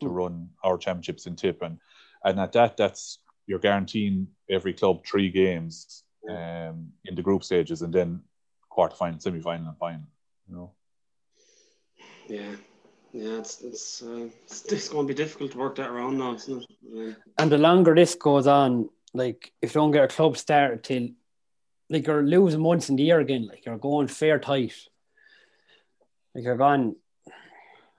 [0.00, 0.14] to mm.
[0.14, 1.78] run our championships in tip and
[2.24, 7.82] and at that that's you're guaranteeing every club three games um, in the group stages
[7.82, 8.20] and then
[8.68, 10.02] quarter final semi final and final
[10.48, 10.72] you know
[12.28, 12.56] yeah
[13.14, 16.34] yeah, it's it's, uh, it's, it's going to be difficult to work that around now,
[16.34, 17.16] isn't it?
[17.38, 21.10] And the longer this goes on, like if you don't get a club started till,
[21.88, 24.74] like you're losing months in the year again, like you're going fair tight.
[26.34, 26.96] Like you're gone.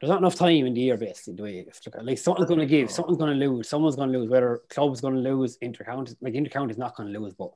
[0.02, 1.36] There's not enough time in the year, basically.
[1.36, 1.68] The way
[2.04, 4.30] like something's going to give, something's going to lose, someone's going to lose.
[4.30, 7.52] Whether club's going to lose, intercounty, like intercounty's not going to lose, but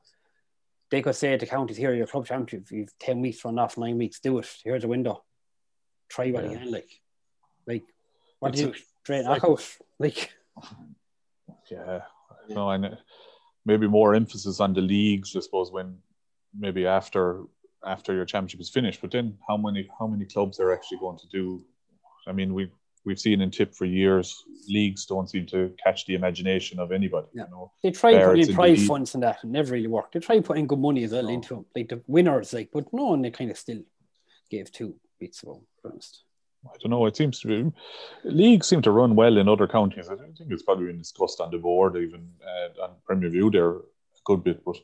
[0.92, 3.98] they could say to counties here, your club championship, you've ten weeks run off, nine
[3.98, 4.48] weeks, do it.
[4.64, 5.26] Here's a window.
[6.08, 6.52] Try what yeah.
[6.52, 6.90] you can, like.
[7.70, 7.86] Like,
[8.40, 9.64] what do you straight knockout?
[10.00, 10.34] Like,
[11.72, 12.02] yeah,
[12.50, 12.98] no, and
[13.66, 15.98] maybe more emphasis on the leagues, I suppose, when
[16.58, 17.44] maybe after
[17.86, 19.02] after your championship is finished.
[19.02, 21.64] But then, how many how many clubs are actually going to do?
[22.28, 22.72] I mean, we
[23.06, 27.28] we've seen in tip for years, leagues don't seem to catch the imagination of anybody.
[27.34, 27.44] Yeah.
[27.46, 30.14] You know, they try putting prize funds and that, and never really worked.
[30.14, 31.30] They try putting good money as well no.
[31.30, 33.84] into them, like the winners, like, but no and they kind of still
[34.50, 36.24] gave two beats ago, for honest.
[36.66, 37.06] I don't know.
[37.06, 37.72] It seems to be
[38.24, 40.10] leagues seem to run well in other counties.
[40.10, 43.50] I don't think it's probably been discussed on the board, even uh, on Premier View
[43.50, 43.82] there a
[44.26, 44.78] good bit, but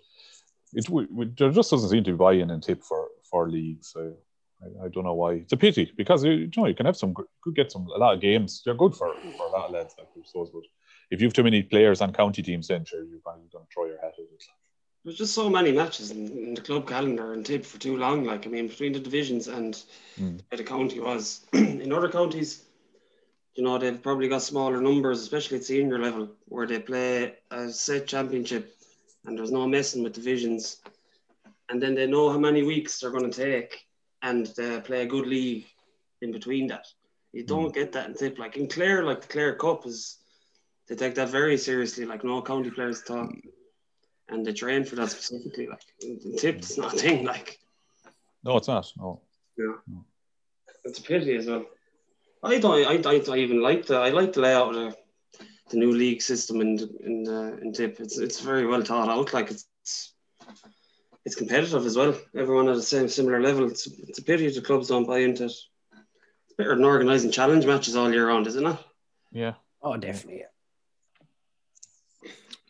[0.74, 3.92] it we, we, there just doesn't seem to be buy-in and tip for for leagues.
[3.92, 4.14] So
[4.62, 5.34] I, I, don't know why.
[5.34, 8.14] It's a pity because you, know you can have some could get some a lot
[8.14, 8.62] of games.
[8.64, 9.96] They're good for for a lot of lads,
[10.26, 10.50] suppose.
[10.52, 10.64] But
[11.12, 13.74] if you have too many players on county teams, then sure you're probably going to
[13.74, 14.44] throw your hat at it.
[15.06, 18.24] There's just so many matches in, in, the club calendar and tip for too long.
[18.24, 19.80] Like I mean, between the divisions and
[20.20, 20.42] mm.
[20.50, 22.64] the county was in other counties,
[23.54, 27.70] you know, they've probably got smaller numbers, especially at senior level, where they play a
[27.70, 28.76] set championship
[29.26, 30.78] and there's no messing with divisions.
[31.70, 33.86] And then they know how many weeks they're going to take
[34.24, 35.68] and they play a good league
[36.24, 36.88] in between that.
[37.32, 37.48] You hmm.
[37.48, 37.76] don't mm.
[37.76, 38.40] get that in tip.
[38.40, 40.18] Like in Clare, like the Clare Cup is,
[40.88, 42.06] they take that very seriously.
[42.06, 43.32] Like no county players talk
[44.30, 45.68] and the train for that specifically.
[45.68, 45.82] Like
[46.38, 47.26] tip, it's not a thing.
[47.26, 47.60] Like
[48.44, 48.92] no, it's not.
[48.98, 49.22] No.
[49.58, 50.06] Yeah, no.
[50.84, 51.66] it's a pity as well.
[52.44, 53.06] I don't.
[53.06, 53.98] I, I, I even like the.
[53.98, 54.96] I like the layout of the,
[55.72, 58.00] the new league system in in uh, in tip.
[58.00, 59.34] It's it's very well thought out.
[59.34, 60.14] Like it's
[61.26, 62.16] it's competitive as well.
[62.36, 63.68] Everyone at the same similar level.
[63.68, 65.52] It's, it's a pity the clubs don't buy into it.
[65.52, 68.78] It's better than organising challenge matches all year round, isn't it?
[69.32, 69.54] Yeah.
[69.82, 70.42] Oh, definitely.
[70.42, 70.55] Yeah.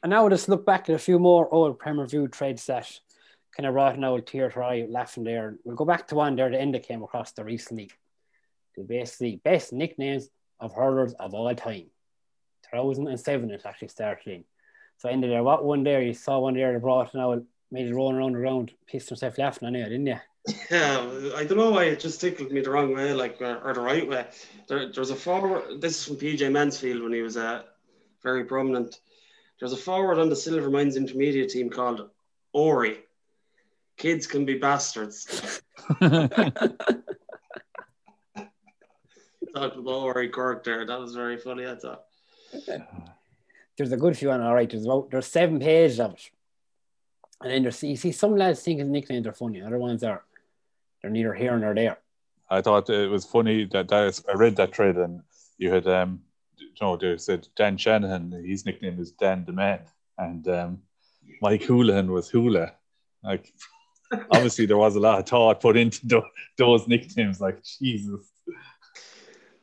[0.06, 2.88] And now let's look back at a few more old Premier View trades that
[3.58, 5.58] kind of brought an old tear to eye laughing there.
[5.64, 7.90] We'll go back to one there the end came across the recently.
[8.78, 10.30] The basically best nicknames
[10.60, 11.88] of hurlers of all time.
[12.72, 14.44] 2007 it actually started in.
[14.98, 15.42] So ended there.
[15.42, 16.04] What one there?
[16.04, 19.10] You saw one there that brought an old made it rolling around the ground, pissed
[19.10, 20.20] himself laughing on it, didn't you?
[20.70, 21.00] Yeah,
[21.36, 23.82] I don't know why it just tickled me the wrong way, like or, or the
[23.82, 24.28] right way.
[24.68, 25.82] There, there was a forward.
[25.82, 27.64] This is from PJ Mansfield when he was uh,
[28.22, 29.00] very prominent.
[29.60, 32.10] There's a forward on the Silvermines intermediate team called
[32.54, 32.98] Ori.
[33.98, 35.62] Kids can be bastards.
[36.00, 36.42] Talked
[39.78, 40.86] about Ori Cork there.
[40.86, 42.04] That was very funny, I thought.
[43.78, 44.70] There's a good few on all right.
[44.70, 46.30] There's about there's seven pages of it.
[47.42, 50.24] And then there's you see some lads think his nicknames are funny, other ones are
[51.02, 51.98] they're neither here nor there.
[52.50, 55.22] I thought it was funny that, that I read that thread and
[55.58, 56.22] you had um
[56.58, 59.80] you know, they said Dan Shanahan, his nickname is Dan the Man,
[60.18, 60.80] and um,
[61.42, 62.74] Mike Houlihan was Hula.
[63.24, 63.54] Like,
[64.32, 66.24] obviously, there was a lot of thought put into
[66.58, 67.42] those nicknames.
[67.42, 68.32] Like, Jesus.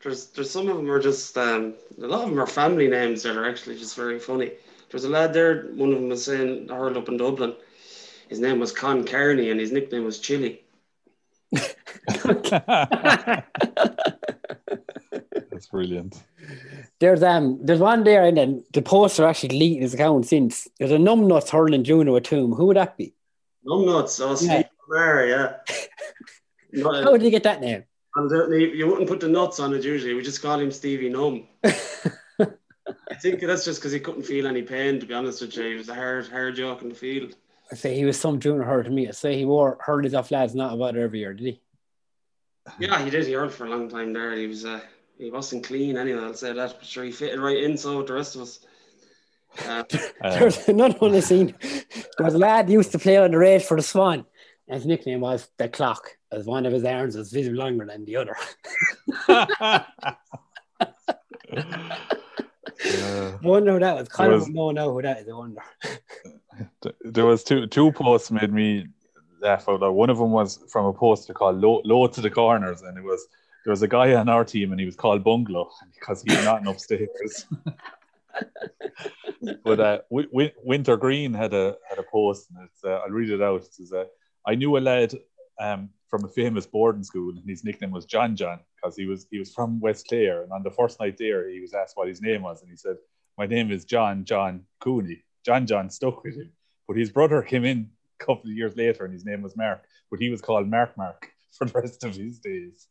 [0.02, 3.23] There's, there's some of them are just um, a lot of them are family names
[3.23, 4.52] that are actually just very funny.
[4.90, 5.69] There's a lad there.
[5.74, 7.55] One of them was saying I heard up in Dublin.
[8.28, 10.64] His name was Con Carney, and his nickname was Chili.
[15.51, 16.20] That's brilliant.
[17.03, 20.69] There's um there's one there and then the poster actually leaked his account since.
[20.79, 22.53] There's a numbnuts hurling junior at Tomb.
[22.53, 23.12] Who would that be?
[23.66, 25.24] Numbnuts, oh Steve yeah.
[25.24, 25.57] yeah.
[26.73, 27.83] Not, How did you get that name?
[28.16, 30.15] You wouldn't put the nuts on it usually.
[30.15, 31.49] We just call him Stevie Numb.
[31.65, 35.01] I think that's just because he couldn't feel any pain.
[35.01, 37.35] To be honest with you, he was a hard, hard joke in the field.
[37.73, 39.09] I say he was some junior hurler to me.
[39.09, 41.61] I say he wore hurled his off lads not about every year, did he?
[42.79, 43.27] Yeah, he did.
[43.27, 44.37] He hurled for a long time there.
[44.37, 44.81] He was uh,
[45.23, 46.20] he wasn't clean anyway.
[46.20, 46.74] I'll say that.
[46.78, 47.77] But sure, he fitted right in.
[47.77, 48.61] So with the rest of us.
[49.69, 49.85] Uh,
[50.23, 51.55] There's another one I seen.
[51.61, 54.24] There was a lad used to play on the race for the Swan.
[54.66, 58.07] And his nickname was the Clock, as one of his arms was visibly longer than
[58.07, 58.35] the other.
[62.85, 64.09] I wonder who that was.
[64.09, 65.28] Kind of no, no, who that is.
[65.28, 65.61] I wonder.
[67.03, 68.86] there was two two posts made me
[69.43, 69.90] laugh out loud.
[69.90, 73.05] One of them was from a poster called "Low, Low to the Corners," and it
[73.05, 73.27] was
[73.64, 76.44] there was a guy on our team and he was called Bungalow because he was
[76.44, 77.47] not upstairs.
[79.64, 83.10] but uh, w- w- Winter Green had a had a post, and it's, uh, I'll
[83.10, 83.62] read it out.
[83.62, 84.05] It says, uh,
[84.47, 85.14] "I knew a lad
[85.60, 89.26] um, from a famous boarding school, and his nickname was John John because he was
[89.30, 90.43] he was from West Clare.
[90.43, 92.76] And on the first night there, he was asked what his name was, and he
[92.76, 92.97] said,
[93.39, 96.52] "My name is John John Cooney." John John stuck with him,
[96.86, 97.90] but his brother came in
[98.20, 100.97] a couple of years later, and his name was Mark, but he was called Mark
[100.97, 102.86] Mark for the rest of his days.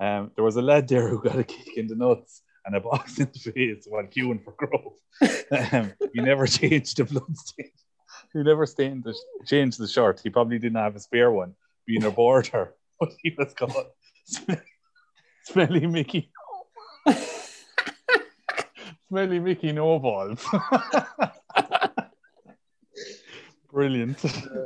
[0.00, 2.80] Um, there was a lad there who got a kick in the nuts and a
[2.80, 4.98] box in the face while queuing for growth.
[5.72, 7.70] Um, he never changed the blood stain.
[8.32, 9.14] He never stained the,
[9.44, 10.20] changed the shirt.
[10.22, 11.54] He probably didn't have a spare one,
[11.86, 13.86] being a border, but he was called
[15.44, 16.30] Smelly Mickey.
[19.08, 20.46] Smelly Mickey No Balls.
[23.72, 24.18] Brilliant.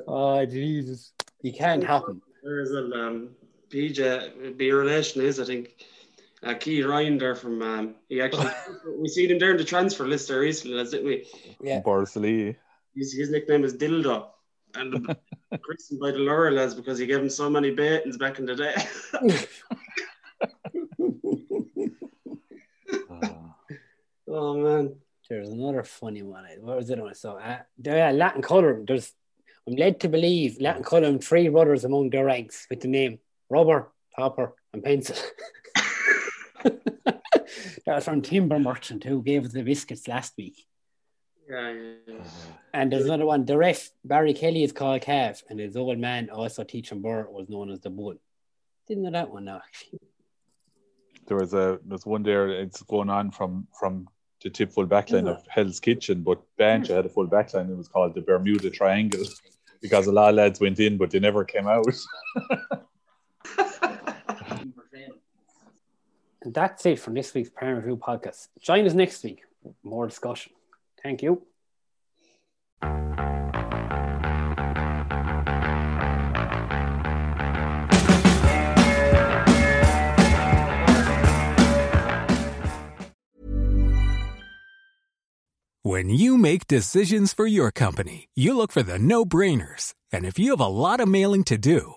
[0.07, 1.13] Oh Jesus,
[1.43, 2.21] you can't happen.
[2.43, 3.31] There is a um,
[3.75, 5.85] PJ, be a relation is, I think.
[6.45, 8.51] Uh, Key Ryan there from um, he actually
[8.99, 11.27] we seen him there in the transfer list there recently, didn't we?
[11.61, 11.81] Yeah.
[11.81, 12.55] Barsley.
[12.95, 14.27] His, his nickname is Dildo.
[14.75, 15.17] And
[15.63, 18.57] christened by the Laura lads because he gave him so many baitings back in the
[18.57, 18.75] day.
[24.29, 24.97] oh man.
[25.31, 26.45] There's another funny one.
[26.61, 27.37] What was it I saw?
[27.37, 28.85] Uh, yeah, Lattin Cullen.
[28.87, 29.15] There's
[29.67, 33.19] I'm led to believe Lattin Cullen three brothers among their ranks with the name
[33.51, 35.17] Rubber, Topper, and Pencil.
[36.65, 37.23] that
[37.87, 40.67] was from Timber Merchant who gave us the biscuits last week.
[41.49, 42.15] Yeah, yeah, yeah.
[42.73, 43.45] And there's another one.
[43.45, 47.49] The ref Barry Kelly is called Calf, and his old man also teaching Burr was
[47.49, 48.15] known as the Bull.
[48.89, 49.61] Didn't know that one now.
[49.65, 50.01] Actually.
[51.27, 52.49] There was a there's one there.
[52.49, 54.09] It's going on from from
[54.43, 57.71] the tip full backline of Hell's Kitchen, but Bancha had a full backline.
[57.71, 59.25] It was called the Bermuda Triangle
[59.81, 61.87] because a lot of lads went in, but they never came out.
[66.45, 68.49] And that's it from this week's Premier View podcast.
[68.61, 69.43] Join us next week.
[69.63, 70.53] for More discussion.
[71.03, 71.43] Thank you.
[85.87, 89.93] When you make decisions for your company, you look for the no brainers.
[90.11, 91.97] And if you have a lot of mailing to do,